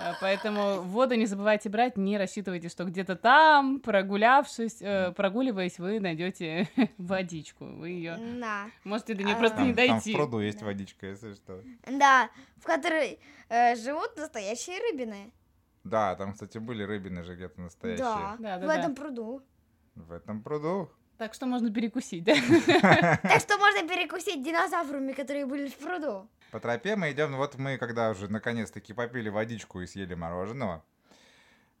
Э, 0.00 0.12
Поэтому 0.20 0.80
воду 0.82 1.14
не 1.16 1.26
забывайте 1.26 1.68
брать, 1.68 1.96
не 1.98 2.16
рассчитывайте, 2.16 2.68
что 2.70 2.84
где-то 2.84 3.14
там, 3.14 3.78
прогулявшись, 3.80 4.78
э, 4.80 5.12
прогуливаясь, 5.12 5.78
вы 5.78 6.00
найдете 6.00 6.68
водичку. 6.98 7.66
Вы 7.66 7.90
ее 7.90 8.18
Да. 8.40 8.66
можете 8.84 9.14
до 9.14 9.22
нее 9.22 9.34
А, 9.34 9.38
просто 9.38 9.60
не 9.62 9.74
Там, 9.74 9.86
там 9.88 10.00
в 10.00 10.04
дойти. 10.04 10.14
пруду 10.16 10.40
есть 10.40 10.62
водичка, 10.62 11.06
если 11.08 11.34
что. 11.34 11.60
Да, 11.86 12.30
в 12.56 12.64
которой 12.64 13.20
э, 13.50 13.76
живут 13.76 14.16
настоящие 14.16 14.78
рыбины. 14.80 15.30
Да, 15.84 16.14
там, 16.16 16.32
кстати, 16.32 16.56
были 16.58 16.84
рыбины 16.84 17.22
же 17.22 17.34
где-то 17.34 17.60
настоящие. 17.60 18.04
Да, 18.04 18.36
Да, 18.38 18.58
да, 18.58 18.64
в 18.64 18.68
да. 18.68 18.78
этом 18.78 18.94
пруду. 18.94 19.42
В 19.94 20.12
этом 20.12 20.42
пруду. 20.42 20.90
Так 21.18 21.34
что 21.34 21.46
можно 21.46 21.72
перекусить, 21.72 22.24
да? 22.24 22.34
Так 23.22 23.40
что 23.40 23.58
можно 23.58 23.88
перекусить 23.88 24.42
динозаврами, 24.42 25.12
которые 25.12 25.46
были 25.46 25.68
в 25.68 25.76
пруду. 25.76 26.28
По 26.50 26.60
тропе 26.60 26.96
мы 26.96 27.12
идем, 27.12 27.36
вот 27.36 27.56
мы, 27.56 27.78
когда 27.78 28.10
уже 28.10 28.30
наконец-таки 28.30 28.92
попили 28.92 29.28
водичку 29.28 29.80
и 29.80 29.86
съели 29.86 30.14
мороженого, 30.14 30.84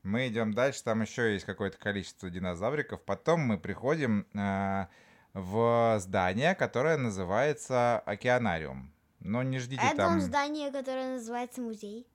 мы 0.02 0.28
идем 0.28 0.52
дальше, 0.52 0.82
там 0.82 1.02
еще 1.02 1.32
есть 1.32 1.44
какое-то 1.44 1.78
количество 1.78 2.28
динозавриков. 2.28 3.00
Потом 3.02 3.40
мы 3.40 3.58
приходим 3.58 4.26
э, 4.34 4.86
в 5.32 5.96
здание, 6.00 6.54
которое 6.54 6.96
называется 6.96 8.00
океанариум. 8.00 8.92
Но 9.20 9.42
не 9.42 9.58
ждите 9.58 9.82
Это 9.84 9.96
там... 9.96 10.20
здание, 10.20 10.72
которое 10.72 11.14
называется 11.14 11.60
музей. 11.60 12.06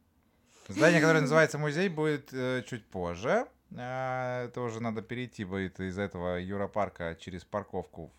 Здание, 0.67 0.99
которое 0.99 1.21
называется 1.21 1.57
музей, 1.57 1.87
будет 1.87 2.33
э, 2.33 2.63
чуть 2.67 2.85
позже. 2.85 3.47
Это 3.71 4.61
уже 4.61 4.81
надо 4.81 5.01
перейти 5.01 5.43
будет 5.43 5.79
из 5.79 5.97
этого 5.99 6.39
Юропарка 6.39 7.15
через 7.19 7.43
парковку 7.43 8.11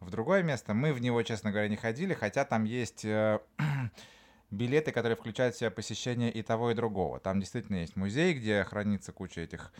в, 0.00 0.06
в 0.06 0.10
другое 0.10 0.42
место. 0.42 0.74
Мы 0.74 0.92
в 0.92 1.00
него, 1.00 1.22
честно 1.22 1.50
говоря, 1.50 1.68
не 1.68 1.76
ходили, 1.76 2.14
хотя 2.14 2.44
там 2.44 2.64
есть 2.64 3.04
э, 3.04 3.40
билеты, 4.50 4.92
которые 4.92 5.16
включают 5.16 5.54
в 5.54 5.58
себя 5.58 5.70
посещение 5.70 6.32
и 6.32 6.42
того, 6.42 6.70
и 6.70 6.74
другого. 6.74 7.20
Там 7.20 7.40
действительно 7.40 7.76
есть 7.76 7.96
музей, 7.96 8.34
где 8.34 8.64
хранится 8.64 9.12
куча 9.12 9.42
этих 9.42 9.72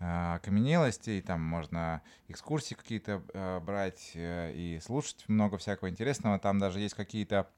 э, 0.00 0.34
окаменелостей, 0.34 1.22
там 1.22 1.40
можно 1.40 2.02
экскурсии 2.26 2.74
какие-то 2.74 3.22
э, 3.32 3.60
брать 3.60 4.12
э, 4.14 4.52
и 4.54 4.80
слушать 4.80 5.24
много 5.28 5.56
всякого 5.58 5.88
интересного. 5.88 6.38
Там 6.38 6.58
даже 6.58 6.80
есть 6.80 6.94
какие-то 6.94 7.48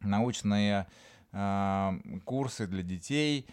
научные 0.00 0.88
э, 1.32 1.92
курсы 2.24 2.66
для 2.66 2.82
детей. 2.82 3.48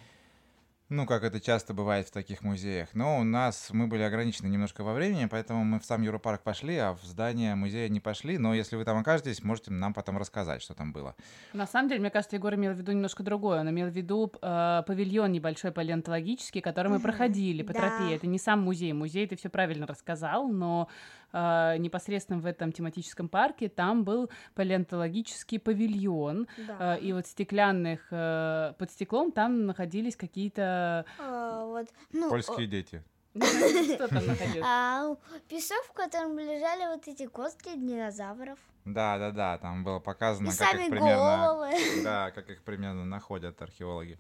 Ну, 0.94 1.06
как 1.06 1.24
это 1.24 1.40
часто 1.40 1.74
бывает 1.74 2.10
в 2.10 2.12
таких 2.12 2.42
музеях. 2.42 2.90
Но 2.94 3.18
у 3.18 3.24
нас 3.24 3.70
мы 3.72 3.88
были 3.88 4.02
ограничены 4.02 4.48
немножко 4.48 4.84
во 4.84 4.94
времени, 4.94 5.26
поэтому 5.26 5.64
мы 5.64 5.80
в 5.80 5.86
сам 5.86 6.02
Европарк 6.02 6.44
пошли, 6.44 6.76
а 6.76 6.96
в 6.96 7.04
здание 7.04 7.56
музея 7.56 7.88
не 7.88 8.02
пошли. 8.02 8.38
Но 8.38 8.54
если 8.54 8.76
вы 8.76 8.84
там 8.84 8.98
окажетесь, 8.98 9.42
можете 9.42 9.72
нам 9.72 9.94
потом 9.94 10.18
рассказать, 10.18 10.62
что 10.62 10.74
там 10.74 10.92
было. 10.92 11.16
На 11.54 11.66
самом 11.66 11.88
деле, 11.88 12.02
мне 12.02 12.10
кажется, 12.10 12.36
Егор 12.36 12.54
имел 12.56 12.74
в 12.74 12.78
виду 12.78 12.92
немножко 12.92 13.24
другое. 13.24 13.62
Он 13.62 13.70
имел 13.70 13.88
в 13.88 13.96
виду 13.96 14.34
э, 14.42 14.84
павильон 14.86 15.32
небольшой 15.32 15.72
палеонтологический, 15.72 16.60
который 16.60 16.90
мы 16.90 17.00
проходили 17.00 17.64
по 17.64 17.72
тропе. 17.72 18.14
Это 18.14 18.28
не 18.28 18.38
сам 18.38 18.60
музей. 18.60 18.92
Музей 18.92 19.28
ты 19.28 19.38
все 19.38 19.48
правильно 19.48 19.88
рассказал, 19.88 20.50
но 20.50 20.90
э, 21.32 21.78
непосредственно 21.78 22.40
в 22.40 22.46
этом 22.46 22.74
тематическом 22.74 23.30
парке 23.30 23.70
там 23.70 24.04
был 24.04 24.30
палеонтологический 24.56 25.58
павильон. 25.58 26.48
Да. 26.68 26.98
Э, 26.98 27.00
и 27.00 27.14
вот 27.14 27.28
стеклянных 27.28 28.08
э, 28.12 28.74
под 28.78 28.92
стеклом 28.92 29.32
там 29.32 29.66
находились 29.66 30.18
какие-то 30.18 30.81
А, 31.20 31.66
вот, 31.66 31.88
ну, 32.12 32.30
Польские 32.30 32.68
дети. 32.68 33.04
что 33.36 34.08
там 34.10 34.26
находилось? 34.26 34.66
а, 34.68 35.16
песок, 35.48 35.84
в 35.86 35.94
котором 35.94 36.38
лежали 36.38 36.94
вот 36.94 37.08
эти 37.08 37.28
костки 37.28 37.78
динозавров. 37.78 38.60
Да, 38.86 39.18
да, 39.18 39.32
да, 39.32 39.58
там 39.58 39.84
было 39.84 40.00
показано, 40.00 40.50
И 40.50 40.58
как 40.58 40.74
их 40.74 40.90
примерно, 40.90 41.16
головы. 41.16 41.72
да, 42.04 42.32
как 42.32 42.50
их 42.50 42.62
примерно 42.64 43.06
находят 43.06 43.62
археологи. 43.62 44.20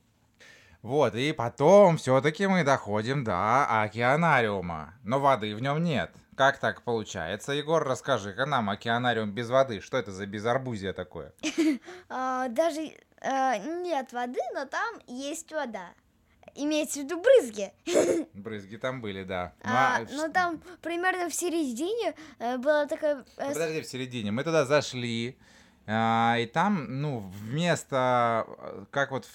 Вот, 0.81 1.13
и 1.13 1.31
потом 1.31 1.97
все-таки 1.97 2.47
мы 2.47 2.63
доходим 2.63 3.23
до 3.23 3.83
океанариума, 3.83 4.95
но 5.03 5.19
воды 5.19 5.55
в 5.55 5.61
нем 5.61 5.83
нет. 5.83 6.11
Как 6.35 6.57
так 6.57 6.81
получается? 6.81 7.51
Егор, 7.51 7.83
расскажи-ка 7.83 8.47
нам, 8.47 8.69
океанариум 8.69 9.31
без 9.31 9.49
воды, 9.49 9.79
что 9.79 9.97
это 9.97 10.11
за 10.11 10.25
безарбузие 10.25 10.93
такое? 10.93 11.33
А, 12.09 12.47
даже 12.49 12.93
а, 13.21 13.57
нет 13.57 14.11
воды, 14.11 14.39
но 14.53 14.65
там 14.65 14.99
есть 15.07 15.51
вода. 15.51 15.89
Имеется 16.55 16.99
в 16.99 17.03
виду 17.03 17.21
брызги. 17.21 17.71
Брызги 18.33 18.77
там 18.77 19.01
были, 19.01 19.23
да. 19.23 19.53
Ну, 19.63 19.69
А, 19.71 19.97
а 19.97 20.05
но 20.11 20.29
там 20.29 20.61
примерно 20.81 21.29
в 21.29 21.33
середине 21.33 22.13
э, 22.39 22.57
было 22.57 22.85
такое... 22.87 23.23
э, 23.37 23.47
Ну, 23.47 23.53
Подожди, 23.53 23.81
в 23.81 23.85
середине. 23.87 24.31
Мы 24.31 24.43
туда 24.43 24.65
зашли, 24.65 25.37
а, 25.87 26.37
и 26.39 26.45
там, 26.45 27.01
ну, 27.01 27.19
вместо, 27.19 28.45
э, 28.47 28.85
как 28.91 29.11
вот... 29.11 29.27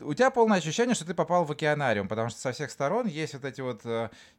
У 0.00 0.14
тебя 0.14 0.30
полное 0.30 0.58
ощущение, 0.58 0.94
что 0.94 1.04
ты 1.04 1.12
попал 1.12 1.44
в 1.44 1.50
океанариум, 1.50 2.06
потому 2.06 2.28
что 2.28 2.38
со 2.38 2.52
всех 2.52 2.70
сторон 2.70 3.08
есть 3.08 3.34
вот 3.34 3.44
эти 3.44 3.60
вот 3.60 3.82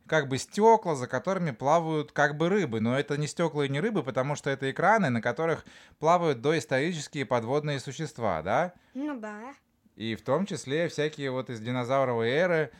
как 0.07 0.29
бы 0.29 0.37
стекла, 0.37 0.95
за 0.95 1.05
которыми 1.05 1.51
плавают 1.51 2.13
как 2.13 2.37
бы 2.37 2.47
рыбы, 2.47 2.79
но 2.79 2.97
это 2.97 3.17
не 3.17 3.27
стекла 3.27 3.65
и 3.65 3.69
не 3.69 3.81
рыбы, 3.81 4.01
потому 4.01 4.35
что 4.35 4.49
это 4.49 4.71
экраны, 4.71 5.09
на 5.09 5.21
которых 5.21 5.65
плавают 5.99 6.39
доисторические 6.39 7.25
подводные 7.25 7.81
существа, 7.81 8.41
да? 8.41 8.71
Ну 8.93 9.19
да. 9.19 9.53
И 9.99 10.15
в 10.15 10.21
том 10.21 10.45
числе 10.45 10.87
всякие 10.87 11.29
вот 11.29 11.49
из 11.49 11.59
динозавровой 11.59 12.29
эры 12.29 12.71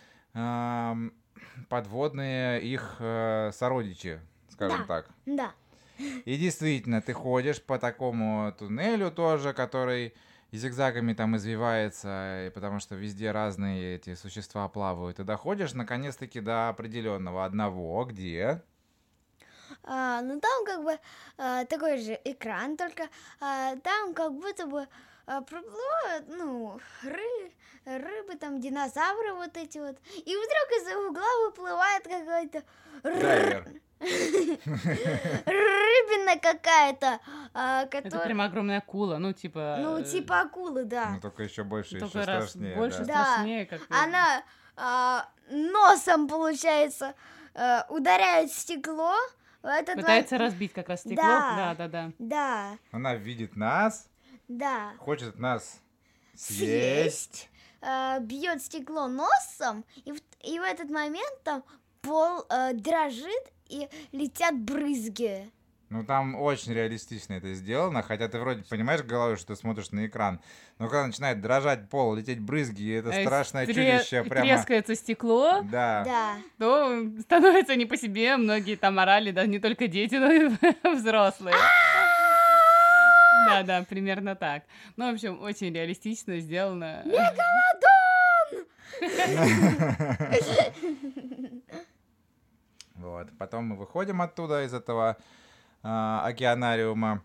подводные 1.67 2.62
их 2.62 2.95
э, 2.99 3.51
сородичи, 3.53 4.21
скажем 4.49 4.79
Да. 4.79 4.86
так. 4.88 5.10
Да. 5.25 5.51
И 6.23 6.38
действительно, 6.38 7.01
ты 7.01 7.12
ходишь 7.12 7.62
по 7.62 7.77
такому 7.77 8.53
туннелю 8.58 9.12
тоже, 9.12 9.51
который 9.51 10.13
зигзагами 10.53 11.12
там 11.12 11.36
извивается, 11.36 12.45
и 12.47 12.51
потому 12.51 12.79
что 12.79 12.95
везде 12.95 13.32
разные 13.32 13.97
эти 13.97 14.15
существа 14.15 14.69
плавают. 14.69 15.19
И 15.19 15.25
доходишь 15.25 15.73
наконец-таки 15.73 16.39
до 16.39 16.69
определенного 16.69 17.43
одного, 17.43 18.05
где... 18.05 18.63
А, 19.84 20.21
ну 20.21 20.39
там 20.39 20.65
как 20.65 20.84
бы 20.86 20.97
а, 21.38 21.65
такой 21.65 21.97
же 21.99 22.17
экран, 22.23 22.77
только 22.77 23.10
а, 23.41 23.75
там 23.77 24.13
как 24.13 24.34
будто 24.34 24.67
бы 24.67 24.88
а, 25.30 25.42
проплывают, 25.42 26.26
ну, 26.28 26.80
ры- 27.04 27.52
рыбы, 27.86 28.36
там 28.36 28.60
динозавры 28.60 29.34
вот 29.34 29.56
эти 29.58 29.78
вот. 29.78 29.96
И 30.15 30.36
вдруг 30.36 30.82
из-за 30.82 30.98
угла 30.98 31.24
выплывает 31.46 32.04
какой-то 32.04 32.63
рыбина 35.46 36.39
какая-то, 36.42 37.20
а, 37.54 37.84
Это 37.84 38.02
которая... 38.02 38.26
прям 38.26 38.42
огромная 38.42 38.80
акула, 38.80 39.18
ну 39.18 39.32
типа... 39.34 39.78
Ну, 39.80 40.00
э, 40.00 40.04
типа 40.04 40.42
акулы, 40.42 40.86
да. 40.86 41.10
Ну, 41.12 41.22
только 41.22 41.44
еще 41.44 41.63
больше, 41.63 42.00
только 42.00 42.20
еще 42.20 42.28
раз 42.28 42.50
страшнее. 42.50 42.76
больше, 42.76 43.06
да. 43.06 43.24
Страшнее, 43.34 43.65
как... 43.68 43.82
Она 43.89 44.44
а, 44.76 45.30
носом, 45.52 46.28
получается, 46.28 47.13
а, 47.54 47.86
ударяет 47.89 48.52
стекло. 48.52 49.13
Этот 49.62 49.96
Пытается 49.96 50.36
момент- 50.36 50.52
разбить 50.54 50.74
как 50.74 50.89
раз 50.89 51.02
стекло. 51.02 51.18
Да. 51.18 51.56
Да, 51.56 51.76
да, 51.76 51.88
да. 51.88 52.12
Да, 52.18 52.78
Она 52.92 53.13
видит 53.15 53.56
нас, 53.56 54.09
да. 54.50 54.92
хочет 55.00 55.40
нас 55.40 55.80
съесть. 56.36 56.58
Съесть. 56.58 57.50
а, 57.82 58.20
бьет 58.20 58.62
стекло 58.62 59.08
носом, 59.08 59.86
и 60.04 60.12
в, 60.12 60.20
и 60.44 60.60
в 60.60 60.64
этот 60.64 60.90
момент 60.90 61.44
там 61.44 61.64
пол 62.02 62.46
а, 62.50 62.74
дрожит 62.74 63.54
и 63.70 63.88
летят 64.12 64.58
брызги. 64.60 65.50
Ну, 65.92 66.04
там 66.04 66.36
очень 66.36 66.72
реалистично 66.74 67.34
это 67.34 67.52
сделано, 67.56 68.04
хотя 68.04 68.28
ты 68.28 68.38
вроде 68.40 68.62
понимаешь 68.64 69.02
головой, 69.02 69.38
что 69.38 69.48
ты 69.48 69.56
смотришь 69.56 69.90
на 69.90 70.06
экран, 70.06 70.40
но 70.78 70.88
когда 70.88 71.08
начинает 71.08 71.42
дрожать 71.42 71.90
пол, 71.90 72.14
лететь 72.14 72.40
брызги, 72.40 72.84
и 72.84 72.90
это 72.92 73.10
Э, 73.10 73.24
страшное 73.26 73.66
тре- 73.66 73.98
чудище 73.98 74.24
прямо... 74.24 74.46
Трескается 74.48 74.94
стекло, 74.96 75.62
Да. 75.64 76.04
Да. 76.06 76.38
то 76.60 77.10
становится 77.22 77.76
не 77.76 77.88
по 77.88 77.98
себе. 77.98 78.38
Многие 78.38 78.76
там 78.76 79.00
орали, 79.00 79.32
да, 79.32 79.48
не 79.48 79.58
только 79.58 79.88
дети, 79.88 80.14
но 80.14 80.32
и 80.32 80.50
взрослые. 80.96 81.56
Да, 83.50 83.64
да, 83.64 83.84
примерно 83.84 84.36
так. 84.36 84.64
Ну, 84.96 85.10
в 85.10 85.14
общем, 85.14 85.42
очень 85.42 85.74
реалистично 85.74 86.40
сделано. 86.40 87.04
Вот. 92.96 93.30
Потом 93.38 93.66
мы 93.66 93.76
выходим 93.78 94.22
оттуда, 94.22 94.66
из 94.66 94.74
этого 94.74 95.18
а, 95.84 96.22
океанариума, 96.26 97.24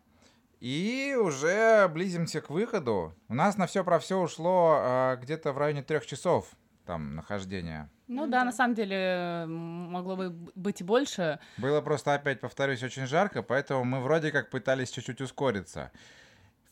и 0.60 1.16
уже 1.20 1.88
близимся 1.88 2.40
к 2.40 2.48
выходу. 2.48 3.12
У 3.28 3.34
нас 3.34 3.56
на 3.56 3.66
все 3.66 3.82
про 3.82 3.98
все 3.98 4.18
ушло 4.20 4.76
а, 4.78 5.16
где-то 5.16 5.52
в 5.52 5.58
районе 5.58 5.82
трех 5.82 6.06
часов 6.06 6.46
там 6.86 7.16
нахождения. 7.16 7.90
Ну 8.06 8.26
да, 8.26 8.44
на 8.44 8.52
самом 8.52 8.74
деле 8.74 9.44
могло 9.46 10.16
бы 10.16 10.30
быть 10.54 10.80
и 10.80 10.84
больше. 10.84 11.38
Было 11.56 11.80
просто, 11.80 12.14
опять 12.14 12.40
повторюсь, 12.40 12.82
очень 12.82 13.06
жарко, 13.06 13.42
поэтому 13.42 13.84
мы 13.84 14.00
вроде 14.00 14.30
как 14.30 14.50
пытались 14.50 14.90
чуть-чуть 14.90 15.20
ускориться. 15.20 15.90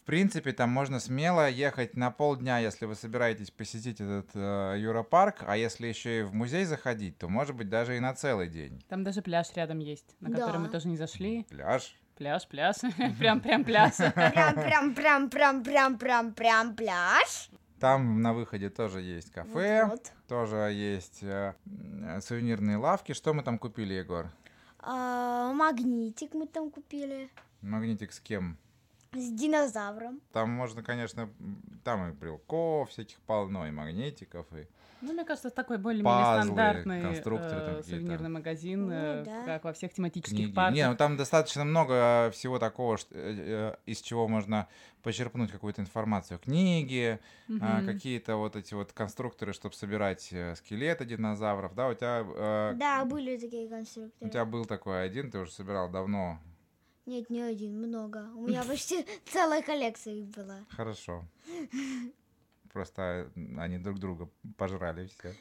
В 0.03 0.05
принципе, 0.05 0.53
там 0.53 0.69
можно 0.69 0.99
смело 0.99 1.49
ехать 1.49 1.97
на 1.97 2.11
полдня, 2.11 2.59
если 2.59 2.87
вы 2.87 2.97
собираетесь 2.97 3.53
посетить 3.53 4.01
этот 4.01 4.31
э, 4.35 4.75
Юропарк, 4.81 5.45
а 5.47 5.57
если 5.57 5.87
еще 5.87 6.21
и 6.21 6.23
в 6.23 6.35
музей 6.35 6.65
заходить, 6.65 7.19
то 7.19 7.29
может 7.29 7.55
быть 7.55 7.69
даже 7.69 7.97
и 7.97 8.01
на 8.01 8.13
целый 8.13 8.49
день. 8.49 8.83
Там 8.89 9.05
даже 9.05 9.23
пляж 9.23 9.47
рядом 9.55 9.79
есть, 9.79 10.17
на 10.19 10.31
который 10.33 10.59
мы 10.59 10.67
Да. 10.67 10.73
тоже 10.73 10.89
не 10.89 10.97
зашли. 10.97 11.45
Пляж. 11.49 11.95
Пляж, 12.17 12.49
пляж. 12.49 12.77
Прям, 13.21 13.41
прям 13.41 13.65
пляж. 13.65 13.95
Прям, 13.97 14.55
прям, 14.55 14.95
прям, 14.95 15.31
прям, 15.31 15.63
прям, 15.63 15.99
прям, 15.99 16.33
прям 16.35 16.75
пляж. 16.75 17.49
Там 17.83 18.23
на 18.23 18.33
выходе 18.33 18.71
тоже 18.71 19.01
есть 19.01 19.33
кафе, 19.33 19.87
Вот. 19.91 20.13
тоже 20.29 20.57
есть 20.73 21.25
э, 21.25 21.53
сувенирные 22.21 22.77
лавки. 22.77 23.11
Что 23.13 23.35
мы 23.35 23.43
там 23.43 23.59
купили, 23.59 23.95
Егор? 23.95 24.31
А, 24.79 25.53
магнитик 25.53 26.33
мы 26.33 26.47
там 26.47 26.71
купили 26.71 27.29
Магнитик 27.61 28.13
с 28.13 28.21
кем? 28.21 28.57
с 29.15 29.33
динозавром. 29.33 30.21
Там 30.33 30.51
можно, 30.51 30.85
конечно, 30.85 31.29
там 31.83 32.09
и 32.09 32.13
брелков 32.13 32.91
всяких 32.91 33.19
полно, 33.23 33.67
и 33.67 33.73
магнитиков, 33.73 34.47
и... 34.53 34.69
Ну, 35.03 35.13
мне 35.13 35.25
кажется, 35.25 35.51
такой 35.51 35.79
более-менее 35.79 36.43
стандартный 36.43 37.03
э, 37.03 37.83
сувенирный 37.83 38.29
магазин, 38.29 38.87
Ну, 38.87 38.93
э, 38.93 39.25
да. 39.25 39.45
как 39.45 39.65
во 39.65 39.73
всех 39.73 39.93
тематических 39.93 40.37
книги. 40.37 40.55
парках. 40.55 40.75
Не, 40.77 40.89
ну 40.89 40.97
там 40.97 41.17
достаточно 41.17 41.65
много 41.65 42.31
всего 42.33 42.61
такого, 42.61 42.97
что, 42.97 43.13
э, 43.15 43.35
э, 43.37 43.75
из 43.85 44.01
чего 44.01 44.29
можно 44.29 44.69
почерпнуть 45.03 45.51
какую-то 45.51 45.83
информацию. 45.83 46.39
Книги, 46.39 47.19
Мгм. 47.49 47.85
какие-то 47.85 48.37
вот 48.37 48.55
эти 48.55 48.75
вот 48.75 48.93
конструкторы, 48.93 49.53
чтобы 49.53 49.75
собирать 49.75 50.29
э, 50.33 50.55
скелеты 50.55 51.05
динозавров. 51.05 51.75
Да, 51.75 51.89
у 51.89 51.95
тебя, 51.95 52.25
э, 52.25 52.75
Да, 52.77 53.05
были 53.05 53.37
такие 53.37 53.67
у 53.67 53.71
конструкторы. 53.71 54.31
тебя 54.31 54.45
был 54.45 54.65
такой 54.67 55.05
один, 55.05 55.31
ты 55.33 55.39
уже 55.39 55.51
собирал 55.51 55.91
давно. 55.91 56.39
Нет, 57.07 57.29
не 57.31 57.41
один, 57.43 57.77
много. 57.83 58.29
У 58.37 58.47
меня 58.47 58.63
почти 58.63 59.05
целая 59.33 59.63
коллекция 59.63 60.15
их 60.15 60.27
была. 60.29 60.61
Хорошо. 60.71 61.25
Просто 62.73 63.31
они 63.59 63.79
друг 63.79 63.99
друга 63.99 64.31
пожрали 64.57 65.07
все. 65.09 65.35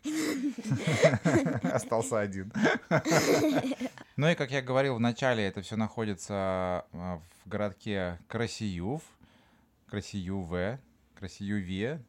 Остался 1.73 2.19
один. 2.19 2.51
Ну 4.17 4.29
и, 4.29 4.35
как 4.35 4.51
я 4.51 4.61
говорил 4.61 4.95
в 4.95 4.99
начале, 4.99 5.47
это 5.47 5.61
все 5.61 5.77
находится 5.77 6.33
а, 6.35 7.21
в 7.43 7.49
городке 7.49 8.19
Красиюв. 8.27 9.01
Красиюве. 9.87 10.79
Красиюве. 11.15 12.03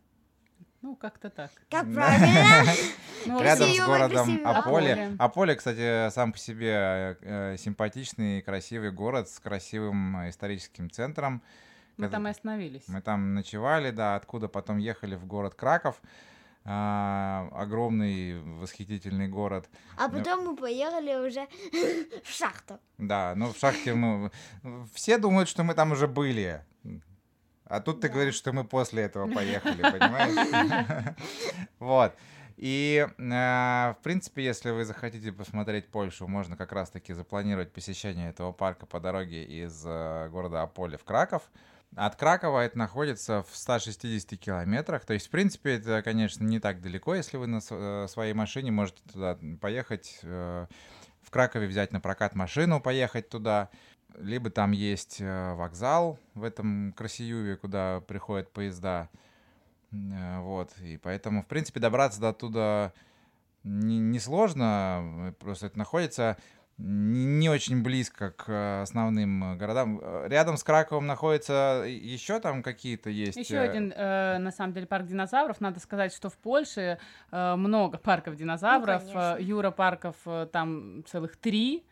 Ну, 0.82 0.96
как-то 0.96 1.30
так. 1.30 1.50
Как 1.70 1.90
правильно? 1.92 2.70
Ну, 3.24 3.40
Рядом 3.40 3.70
с 3.70 3.78
городом. 3.78 4.40
Аполе. 4.44 5.14
Аполе. 5.16 5.54
Кстати, 5.54 6.10
сам 6.10 6.32
по 6.32 6.38
себе 6.38 7.16
э, 7.20 7.56
симпатичный, 7.56 8.42
красивый 8.42 8.90
город 8.90 9.28
с 9.28 9.38
красивым 9.38 10.16
э, 10.16 10.30
историческим 10.30 10.90
центром. 10.90 11.40
Мы 11.96 12.06
Это- 12.06 12.12
там 12.12 12.26
и 12.26 12.30
остановились. 12.30 12.84
Мы 12.88 13.00
там 13.02 13.34
ночевали, 13.34 13.90
да, 13.90 14.16
откуда 14.16 14.48
потом 14.48 14.78
ехали 14.78 15.14
в 15.14 15.26
город 15.26 15.54
Краков. 15.54 16.00
а, 16.64 17.48
огромный 17.52 18.40
восхитительный 18.40 19.26
город. 19.26 19.68
А 19.98 20.08
потом 20.08 20.44
мы 20.46 20.56
поехали 20.56 21.14
уже 21.26 21.48
в 22.24 22.28
шахту. 22.28 22.78
Да, 22.98 23.34
ну 23.36 23.52
в 23.52 23.56
шахте 23.58 23.94
мы... 23.94 24.30
Все 24.94 25.18
думают, 25.18 25.48
что 25.48 25.64
мы 25.64 25.74
там 25.74 25.90
уже 25.90 26.06
были. 26.06 26.64
А 27.64 27.80
тут 27.80 28.00
ты 28.00 28.08
говоришь, 28.08 28.34
что 28.36 28.52
мы 28.52 28.62
после 28.64 29.02
этого 29.02 29.26
поехали, 29.34 29.82
понимаешь? 29.82 31.14
Вот. 31.80 32.14
И, 32.58 33.08
э, 33.18 33.18
в 33.18 33.96
принципе, 34.04 34.44
если 34.44 34.70
вы 34.70 34.84
захотите 34.84 35.32
посмотреть 35.32 35.88
Польшу, 35.90 36.28
можно 36.28 36.56
как 36.56 36.70
раз-таки 36.70 37.12
запланировать 37.12 37.72
посещение 37.72 38.28
этого 38.30 38.52
парка 38.52 38.86
по 38.86 39.00
дороге 39.00 39.42
из 39.42 39.82
э, 39.84 40.28
города 40.28 40.62
Аполе 40.62 40.96
в 40.96 41.02
Краков. 41.02 41.42
От 41.94 42.16
Кракова 42.16 42.60
это 42.60 42.78
находится 42.78 43.42
в 43.42 43.54
160 43.54 44.38
километрах. 44.38 45.04
То 45.04 45.12
есть, 45.12 45.26
в 45.26 45.30
принципе, 45.30 45.74
это, 45.76 46.02
конечно, 46.02 46.42
не 46.42 46.58
так 46.58 46.80
далеко, 46.80 47.14
если 47.14 47.36
вы 47.36 47.46
на 47.46 47.60
э, 47.70 48.06
своей 48.08 48.32
машине 48.32 48.70
можете 48.70 49.02
туда 49.12 49.38
поехать. 49.60 50.18
э, 50.22 50.66
В 51.22 51.30
Кракове 51.30 51.66
взять 51.66 51.92
на 51.92 52.00
прокат 52.00 52.34
машину, 52.34 52.80
поехать 52.80 53.28
туда. 53.28 53.68
Либо 54.18 54.50
там 54.50 54.72
есть 54.72 55.20
э, 55.20 55.54
вокзал 55.54 56.18
в 56.34 56.44
этом 56.44 56.92
Красиюве, 56.94 57.56
куда 57.56 58.00
приходят 58.00 58.50
поезда. 58.52 59.08
Вот. 59.90 60.70
И 60.80 60.96
поэтому, 60.96 61.42
в 61.42 61.46
принципе, 61.46 61.78
добраться 61.78 62.20
до 62.20 62.32
туда 62.32 62.92
не- 63.64 63.98
несложно. 63.98 65.34
Просто 65.38 65.66
это 65.66 65.78
находится 65.78 66.38
не 66.84 67.48
очень 67.48 67.82
близко 67.82 68.32
к 68.32 68.44
э, 68.48 68.82
основным 68.82 69.52
э, 69.52 69.56
городам. 69.56 70.00
Э, 70.02 70.26
Рядом 70.28 70.56
с 70.56 70.64
Краковом 70.64 71.06
находится 71.06 71.84
еще 71.86 72.40
там 72.40 72.62
какие-то 72.62 73.08
есть. 73.08 73.36
Еще 73.36 73.58
один, 73.58 73.92
э, 73.94 74.38
на 74.38 74.50
самом 74.50 74.72
деле, 74.72 74.86
парк 74.86 75.06
динозавров. 75.06 75.60
Надо 75.60 75.78
сказать, 75.80 76.12
что 76.12 76.28
в 76.28 76.36
Польше 76.38 76.98
э, 77.30 77.54
много 77.54 77.98
парков 77.98 78.34
динозавров. 78.36 79.02
Ну, 79.04 79.12
конечно. 79.12 79.36
Юра-парков 79.40 80.16
э, 80.26 80.48
там 80.52 81.04
целых 81.06 81.36
три. 81.36 81.84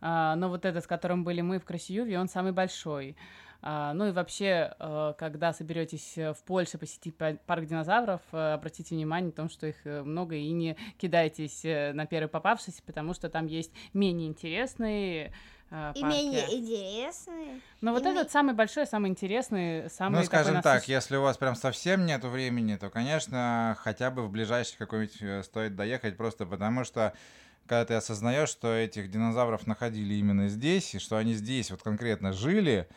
Но 0.00 0.48
вот 0.48 0.64
этот, 0.64 0.84
с 0.84 0.86
которым 0.86 1.24
были 1.24 1.40
мы 1.40 1.58
в 1.58 1.64
Красиюве, 1.64 2.20
он 2.20 2.28
самый 2.28 2.52
большой. 2.52 3.16
А, 3.60 3.92
ну 3.92 4.06
и 4.08 4.12
вообще, 4.12 4.72
э, 4.78 5.14
когда 5.18 5.52
соберетесь 5.52 6.16
э, 6.16 6.32
в 6.32 6.38
Польше 6.44 6.78
посетить 6.78 7.16
па- 7.16 7.36
парк 7.46 7.66
динозавров, 7.66 8.20
э, 8.32 8.52
обратите 8.54 8.94
внимание 8.94 9.26
на 9.26 9.32
том, 9.32 9.50
что 9.50 9.66
их 9.66 9.84
много, 9.84 10.36
и 10.36 10.48
не 10.52 10.76
кидайтесь 10.96 11.62
на 11.64 12.06
первый 12.06 12.28
попавшийся, 12.28 12.82
потому 12.86 13.14
что 13.14 13.28
там 13.28 13.46
есть 13.46 13.72
менее 13.94 14.28
интересные 14.28 15.32
э, 15.70 15.92
И 15.96 16.00
парки. 16.00 16.14
менее 16.16 16.44
интересные. 16.56 17.60
Но 17.80 17.92
вот 17.92 18.02
и 18.02 18.04
ме- 18.06 18.12
этот 18.12 18.30
самый 18.30 18.54
большой, 18.54 18.86
самый 18.86 19.10
интересный, 19.10 19.90
самый 19.90 20.18
Ну, 20.20 20.24
скажем 20.24 20.54
такой 20.54 20.62
так, 20.62 20.88
если 20.88 21.16
у 21.16 21.22
вас 21.22 21.36
прям 21.36 21.56
совсем 21.56 22.06
нету 22.06 22.28
времени, 22.28 22.76
то, 22.76 22.90
конечно, 22.90 23.76
хотя 23.80 24.10
бы 24.12 24.22
в 24.22 24.30
ближайший 24.30 24.76
какой-нибудь 24.78 25.44
стоит 25.44 25.74
доехать, 25.74 26.16
просто 26.16 26.46
потому 26.46 26.84
что 26.84 27.12
когда 27.66 27.84
ты 27.84 27.94
осознаешь, 27.94 28.48
что 28.48 28.72
этих 28.72 29.10
динозавров 29.10 29.66
находили 29.66 30.14
именно 30.14 30.48
здесь, 30.48 30.94
и 30.94 30.98
что 30.98 31.16
они 31.18 31.34
здесь 31.34 31.70
вот 31.70 31.82
конкретно 31.82 32.32
жили, 32.32 32.88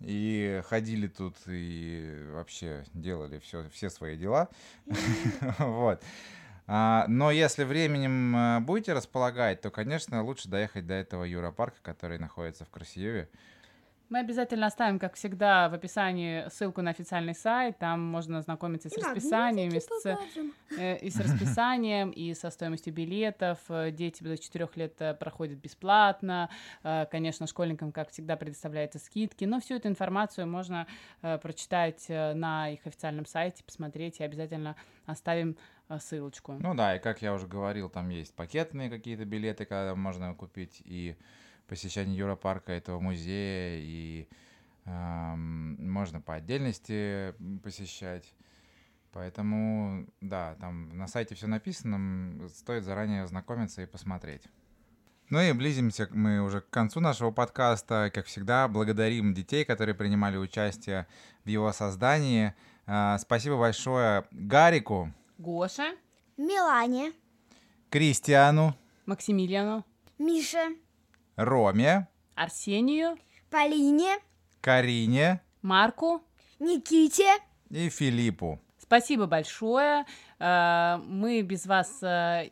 и 0.00 0.62
ходили 0.66 1.08
тут, 1.08 1.36
и 1.46 2.26
вообще 2.30 2.84
делали 2.94 3.38
все, 3.38 3.68
все 3.70 3.90
свои 3.90 4.16
дела. 4.16 4.48
Вот. 5.58 6.02
А, 6.70 7.06
Но 7.08 7.30
если 7.30 7.64
временем 7.64 8.36
э, 8.36 8.60
будете 8.60 8.92
располагать, 8.92 9.62
то, 9.62 9.70
конечно, 9.70 10.22
лучше 10.22 10.48
доехать 10.48 10.86
до 10.86 10.94
этого 10.94 11.24
Юропарка, 11.24 11.78
который 11.82 12.18
находится 12.18 12.66
в 12.66 12.70
Красиеве. 12.70 13.28
Мы 14.10 14.20
обязательно 14.20 14.66
оставим, 14.66 14.98
как 14.98 15.14
всегда, 15.16 15.68
в 15.68 15.74
описании 15.74 16.48
ссылку 16.48 16.80
на 16.80 16.90
официальный 16.90 17.34
сайт. 17.34 17.76
Там 17.78 18.00
можно 18.00 18.38
ознакомиться 18.38 18.88
с 18.88 18.96
И 18.96 19.02
расписанием, 19.02 19.68
и 19.68 19.80
с, 19.80 20.18
э, 20.78 20.98
и 20.98 21.10
с 21.10 21.16
расписанием, 21.20 22.10
и 22.10 22.32
со 22.32 22.48
стоимостью 22.48 22.94
билетов. 22.94 23.58
Э, 23.68 23.90
Дети 23.90 24.22
до 24.22 24.38
4 24.38 24.68
лет 24.76 24.94
э, 25.00 25.12
проходят 25.12 25.58
бесплатно. 25.58 26.48
Э, 26.82 27.04
Конечно, 27.10 27.46
школьникам, 27.46 27.92
как 27.92 28.10
всегда, 28.10 28.36
предоставляются 28.36 28.98
скидки. 28.98 29.44
Но 29.44 29.60
всю 29.60 29.74
эту 29.74 29.88
информацию 29.88 30.46
можно 30.46 30.86
прочитать 31.20 32.06
на 32.08 32.70
их 32.70 32.86
официальном 32.86 33.26
сайте, 33.26 33.62
посмотреть, 33.62 34.20
и 34.20 34.24
обязательно 34.24 34.76
оставим 35.04 35.56
ссылочку. 35.98 36.56
Ну 36.60 36.74
да, 36.74 36.96
и 36.96 36.98
как 36.98 37.20
я 37.22 37.34
уже 37.34 37.46
говорил, 37.46 37.88
там 37.90 38.08
есть 38.08 38.34
пакетные 38.34 38.88
какие-то 38.88 39.24
билеты, 39.24 39.64
когда 39.64 39.94
можно 39.94 40.34
купить 40.34 40.80
и 40.84 41.16
посещение 41.68 42.16
Юропарка, 42.16 42.72
этого 42.72 42.98
музея, 42.98 43.78
и 43.80 44.26
эм, 44.86 45.90
можно 45.90 46.20
по 46.20 46.34
отдельности 46.34 47.34
посещать. 47.62 48.34
Поэтому, 49.12 50.06
да, 50.20 50.56
там 50.60 50.96
на 50.96 51.06
сайте 51.06 51.34
все 51.34 51.46
написано, 51.46 52.48
стоит 52.48 52.84
заранее 52.84 53.22
ознакомиться 53.22 53.82
и 53.82 53.86
посмотреть. 53.86 54.42
Ну 55.30 55.40
и 55.40 55.52
близимся 55.52 56.08
мы 56.10 56.40
уже 56.40 56.62
к 56.62 56.70
концу 56.70 57.00
нашего 57.00 57.30
подкаста. 57.30 58.10
Как 58.14 58.24
всегда, 58.26 58.66
благодарим 58.66 59.34
детей, 59.34 59.64
которые 59.64 59.94
принимали 59.94 60.38
участие 60.38 61.06
в 61.44 61.48
его 61.48 61.70
создании. 61.72 62.54
А, 62.86 63.18
Спасибо 63.18 63.58
большое 63.58 64.24
Гарику, 64.30 65.12
Гоша, 65.36 65.94
Милане, 66.38 67.12
Кристиану, 67.90 68.74
Максимилиану, 69.04 69.84
Мише, 70.18 70.76
Роме, 71.38 72.08
Арсению, 72.34 73.16
Полине, 73.48 74.18
Карине 74.60 75.40
Марку. 75.62 76.20
Никите. 76.58 77.28
и 77.70 77.88
Филиппу. 77.88 78.60
Спасибо 78.82 79.26
большое. 79.26 80.04
Э, 80.40 80.96
Мы 81.06 81.42
без 81.42 81.66
вас 81.66 82.02
э, 82.02 82.48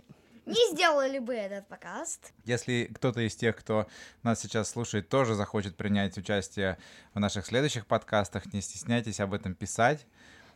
Не 0.47 0.73
сделали 0.73 1.19
бы 1.19 1.35
этот 1.35 1.67
подкаст. 1.67 2.33
Если 2.45 2.89
кто-то 2.95 3.21
из 3.27 3.35
тех, 3.35 3.57
кто 3.57 3.89
нас 4.23 4.41
сейчас 4.41 4.71
слушает, 4.71 5.09
тоже 5.09 5.35
захочет 5.35 5.77
принять 5.77 6.17
участие 6.17 6.79
в 7.13 7.19
наших 7.19 7.45
следующих 7.47 7.87
подкастах, 7.89 8.53
не 8.53 8.61
стесняйтесь 8.61 9.19
об 9.19 9.35
этом 9.35 9.55
писать, 9.57 10.07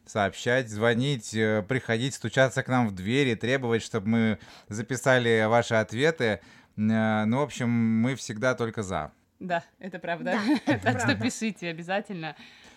сообщать, 0.07 0.69
звонить, 0.69 1.35
э, 1.35 1.65
приходить, 1.69 2.15
стучаться 2.15 2.63
к 2.63 2.69
нам 2.69 2.87
в 2.87 2.95
двери, 2.95 3.35
требовать, 3.35 3.83
чтобы 3.83 4.09
мы 4.09 4.39
записали 4.69 5.47
ваши 5.49 5.75
ответы. 5.75 6.41
Э, 6.89 7.25
Ну, 7.27 7.39
в 7.39 7.43
общем, 7.43 7.69
мы 7.71 8.15
всегда 8.15 8.55
только 8.55 8.83
за. 8.83 9.13
Да, 9.39 9.63
это 9.79 9.99
правда. 9.99 10.33
Да, 10.33 10.73
это 10.73 10.83
так 10.85 10.99
что 10.99 11.09
правда. 11.09 11.25
пишите 11.25 11.69
обязательно. 11.69 12.37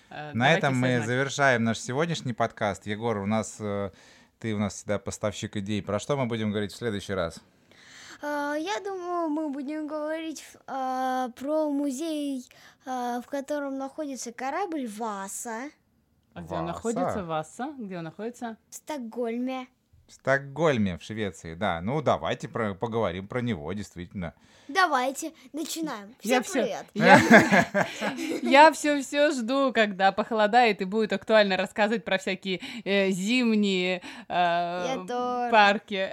Э, 0.09 0.31
На 0.33 0.45
давайте 0.45 0.57
этом 0.59 0.77
мы 0.77 1.01
завершаем 1.05 1.63
наш 1.63 1.79
сегодняшний 1.79 2.33
подкаст. 2.33 2.85
Егор, 2.85 3.17
у 3.17 3.25
нас 3.25 3.57
э, 3.59 3.91
ты 4.39 4.53
у 4.53 4.59
нас 4.59 4.75
всегда 4.75 4.99
поставщик 4.99 5.55
идей. 5.57 5.81
Про 5.81 5.99
что 5.99 6.17
мы 6.17 6.25
будем 6.25 6.51
говорить 6.51 6.71
в 6.73 6.75
следующий 6.77 7.13
раз? 7.13 7.39
А, 8.21 8.55
Я 8.55 8.79
думаю, 8.79 9.29
мы 9.29 9.49
будем 9.49 9.87
говорить 9.87 10.43
а, 10.67 11.29
про 11.29 11.69
музей, 11.69 12.45
а, 12.85 13.21
в 13.21 13.27
котором 13.27 13.77
находится 13.77 14.31
корабль 14.31 14.87
Васа 14.87 15.69
А 16.33 16.41
где 16.41 16.55
он 16.55 16.61
Васа. 16.61 16.73
находится? 16.73 17.23
Васа? 17.25 17.73
Где 17.77 17.97
он 17.97 18.03
находится? 18.05 18.57
в 18.69 18.75
Стокгольме. 18.75 19.67
В 20.07 20.13
Стокгольме, 20.13 20.97
в 20.97 21.03
Швеции, 21.03 21.53
да. 21.53 21.81
Ну, 21.81 22.01
давайте 22.01 22.47
про- 22.47 22.73
поговорим 22.73 23.27
про 23.27 23.41
него, 23.41 23.71
действительно. 23.73 24.33
Давайте, 24.67 25.33
начинаем. 25.51 26.15
Всем 26.19 26.31
Я 26.31 26.41
привет. 26.41 26.85
Я, 26.93 27.87
я 28.41 28.71
все 28.71 29.01
все 29.01 29.31
жду, 29.31 29.71
когда 29.73 30.11
похолодает 30.11 30.81
и 30.81 30.85
будет 30.85 31.11
актуально 31.13 31.57
рассказывать 31.57 32.05
про 32.05 32.17
всякие 32.17 32.61
э, 32.85 33.09
зимние 33.11 34.01
э, 34.29 35.05
парки. 35.51 36.09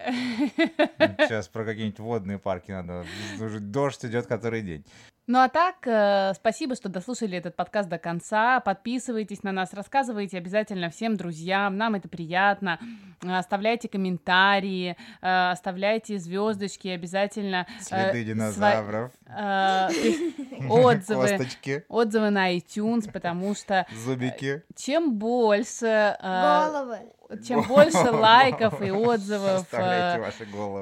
Сейчас 1.18 1.48
про 1.48 1.64
какие-нибудь 1.64 2.00
водные 2.00 2.38
парки 2.38 2.72
надо. 2.72 3.06
Уже 3.40 3.60
дождь 3.60 4.04
идет 4.04 4.26
который 4.26 4.62
день. 4.62 4.84
Ну 5.26 5.38
а 5.38 5.48
так, 5.48 5.76
э, 5.86 6.32
спасибо, 6.34 6.74
что 6.74 6.88
дослушали 6.88 7.38
этот 7.38 7.54
подкаст 7.54 7.88
до 7.88 7.98
конца. 7.98 8.58
Подписывайтесь 8.60 9.42
на 9.42 9.52
нас, 9.52 9.72
рассказывайте 9.72 10.38
обязательно 10.38 10.90
всем 10.90 11.16
друзьям, 11.16 11.76
нам 11.76 11.94
это 11.94 12.08
приятно. 12.08 12.80
Оставляйте 13.22 13.88
комментарии, 13.88 14.96
э, 15.22 15.50
оставляйте 15.50 16.18
звездочки, 16.18 16.88
обязательно 16.88 17.66
э, 17.78 17.82
Следы 17.82 18.24
динозавров, 18.24 19.12
отзывы, 20.68 21.28
косточки, 21.28 21.84
отзывы 21.88 22.30
на 22.30 22.56
iTunes, 22.56 23.10
потому 23.12 23.54
что 23.54 23.86
зубики. 23.92 24.64
чем 24.74 25.14
больше, 25.16 26.16
Головы. 26.20 26.98
Чем 27.46 27.62
больше 27.62 27.98
лайков 28.10 28.82
и 28.82 28.90
отзывов, 28.90 29.66
э, 29.72 30.30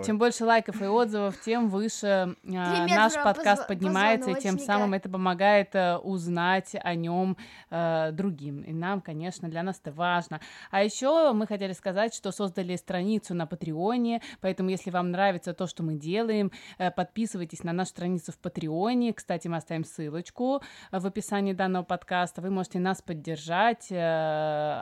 чем 0.05 0.19
больше 0.19 0.45
лайков 0.45 0.81
и 0.81 0.87
отзывов, 0.87 1.41
тем 1.41 1.69
выше 1.69 2.07
э, 2.07 2.27
наш 2.45 3.15
подкаст 3.15 3.67
поднимается, 3.67 4.31
и 4.31 4.41
тем 4.41 4.59
самым 4.59 4.95
это 4.95 5.09
помогает 5.09 5.75
э, 5.75 5.97
узнать 5.97 6.75
о 6.81 6.95
нем 6.95 7.37
э, 7.71 8.11
другим. 8.13 8.63
И 8.63 8.73
нам, 8.73 9.01
конечно, 9.01 9.49
для 9.49 9.63
нас 9.63 9.79
это 9.83 9.93
важно. 9.93 10.41
А 10.71 10.83
еще 10.83 11.33
мы 11.33 11.47
хотели 11.47 11.73
сказать, 11.73 12.15
что 12.15 12.33
создали 12.33 12.77
страницу 12.77 13.35
на 13.35 13.47
Патреоне, 13.47 14.23
поэтому 14.41 14.71
если 14.71 14.91
вам 14.91 15.11
нравится 15.11 15.53
то, 15.53 15.67
что 15.67 15.83
мы 15.83 15.95
делаем, 15.95 16.51
э, 16.79 16.91
подписывайтесь 16.91 17.63
на 17.63 17.73
нашу 17.73 17.91
страницу 17.91 18.33
в 18.33 18.39
Патреоне. 18.39 19.13
Кстати, 19.13 19.49
мы 19.49 19.59
оставим 19.59 19.85
ссылочку 19.85 20.63
э, 20.93 20.99
в 20.99 21.07
описании 21.07 21.53
данного 21.53 21.85
подкаста. 21.85 22.41
Вы 22.41 22.51
можете 22.51 22.79
нас 22.79 23.03
поддержать, 23.03 23.89
э, 23.91 23.97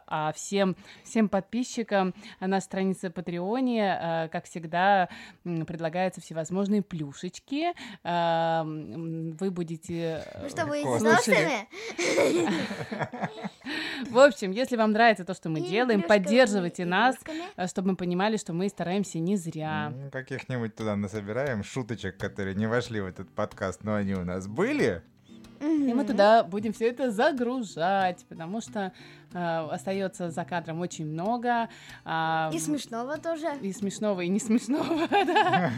а 0.06 0.32
всем, 0.34 0.76
всем 1.02 1.28
подписчикам 1.28 1.55
подписчикам 1.56 2.14
на 2.40 2.60
странице 2.60 3.10
Патреоне, 3.10 3.98
э, 4.00 4.28
как 4.28 4.44
всегда, 4.44 5.08
предлагаются 5.42 6.20
всевозможные 6.20 6.82
плюшечки. 6.82 7.72
Э, 8.04 8.62
Вы 8.64 9.50
будете... 9.50 10.22
э, 10.26 10.42
Ну 10.42 10.48
что, 10.48 10.66
Космос. 10.66 11.24
толстыми? 11.24 11.68
В 14.10 14.18
общем, 14.18 14.50
если 14.50 14.76
вам 14.76 14.92
нравится 14.92 15.24
то, 15.24 15.34
что 15.34 15.48
мы 15.48 15.60
И 15.60 15.68
делаем, 15.68 16.02
поддерживайте 16.02 16.84
нас, 16.84 17.16
чтобы 17.68 17.90
мы 17.90 17.96
понимали, 17.96 18.36
что 18.36 18.52
мы 18.52 18.68
стараемся 18.68 19.18
не 19.18 19.36
зря. 19.36 19.92
Каких-нибудь 20.12 20.74
туда 20.74 20.94
насобираем 20.96 21.64
шуточек, 21.64 22.18
которые 22.18 22.54
не 22.54 22.66
вошли 22.66 23.00
в 23.00 23.06
этот 23.06 23.30
подкаст, 23.30 23.82
но 23.82 23.94
они 23.94 24.14
у 24.14 24.24
нас 24.24 24.46
были. 24.46 25.02
И 25.60 25.94
мы 25.94 26.04
туда 26.04 26.42
будем 26.44 26.72
все 26.72 26.88
это 26.88 27.10
загружать, 27.10 28.24
потому 28.28 28.60
что 28.60 28.92
э, 29.36 29.68
остается 29.70 30.30
за 30.30 30.44
кадром 30.44 30.80
очень 30.80 31.06
много. 31.06 31.68
а, 32.04 32.50
И 32.52 32.58
смешного 32.58 33.18
тоже. 33.18 33.48
И 33.60 33.72
смешного, 33.72 34.22
и 34.22 34.28
не 34.28 34.40
смешного, 34.40 35.06
да. 35.10 35.70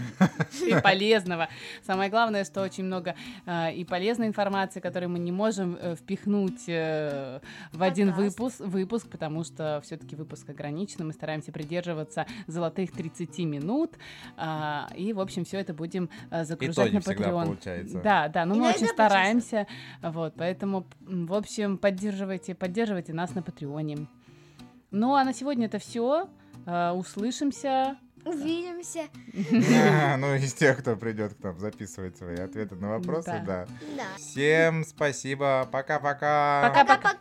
И 0.66 0.74
полезного. 0.82 1.48
Самое 1.86 2.10
главное, 2.10 2.44
что 2.44 2.62
очень 2.62 2.84
много 2.84 3.14
э, 3.46 3.72
и 3.74 3.84
полезной 3.84 4.26
информации, 4.28 4.80
которую 4.80 5.10
мы 5.10 5.18
не 5.18 5.32
можем 5.32 5.76
э, 5.80 5.94
впихнуть 5.96 6.68
э, 6.68 7.40
в 7.72 7.82
один 7.82 8.12
выпуск, 8.12 8.60
выпуск, 8.60 9.08
потому 9.10 9.44
что 9.44 9.80
все-таки 9.84 10.16
выпуск 10.16 10.48
ограничен, 10.50 11.06
мы 11.06 11.12
стараемся 11.12 11.52
придерживаться 11.52 12.26
золотых 12.46 12.92
30 12.92 13.38
минут. 13.40 13.92
а, 14.36 14.88
И, 14.96 15.12
в 15.12 15.20
общем, 15.20 15.44
все 15.44 15.58
это 15.58 15.74
будем 15.74 16.08
э, 16.30 16.42
И 16.42 16.44
загружать 16.44 16.90
то 16.90 16.94
на 16.94 16.98
Patreon. 17.00 17.44
получается. 17.46 18.00
Да, 18.02 18.28
да, 18.28 18.44
ну 18.44 18.54
мы 18.54 18.68
очень 18.68 18.86
получается. 18.86 18.92
стараемся, 18.94 19.66
вот, 20.02 20.34
поэтому, 20.36 20.86
в 21.00 21.34
общем, 21.34 21.78
поддерживайте, 21.78 22.54
поддерживайте 22.54 23.12
нас 23.12 23.34
на 23.34 23.42
Патреоне. 23.52 24.06
Ну, 24.90 25.14
а 25.14 25.24
на 25.24 25.32
сегодня 25.32 25.66
это 25.66 25.78
все. 25.78 26.28
Услышимся. 26.66 27.96
Увидимся. 28.26 29.04
А, 29.82 30.18
Ну, 30.18 30.34
из 30.34 30.52
тех, 30.52 30.78
кто 30.80 30.96
придет 30.96 31.32
к 31.34 31.42
нам 31.42 31.58
записывать 31.58 32.18
свои 32.18 32.36
ответы 32.36 32.74
на 32.74 32.90
вопросы, 32.90 33.42
Да. 33.46 33.66
Всем 34.18 34.84
спасибо. 34.84 35.66
Пока-пока. 35.72 36.68
Пока-пока. 36.74 37.16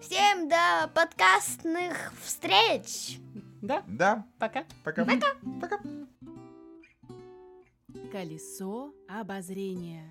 Всем 0.00 0.48
до 0.48 0.88
подкастных 0.92 2.12
встреч. 2.24 3.20
Да, 3.62 3.84
Да, 3.86 4.24
пока. 4.40 4.64
пока. 4.84 5.04
Пока. 5.04 5.78
Колесо 8.10 8.92
обозрения. 9.08 10.10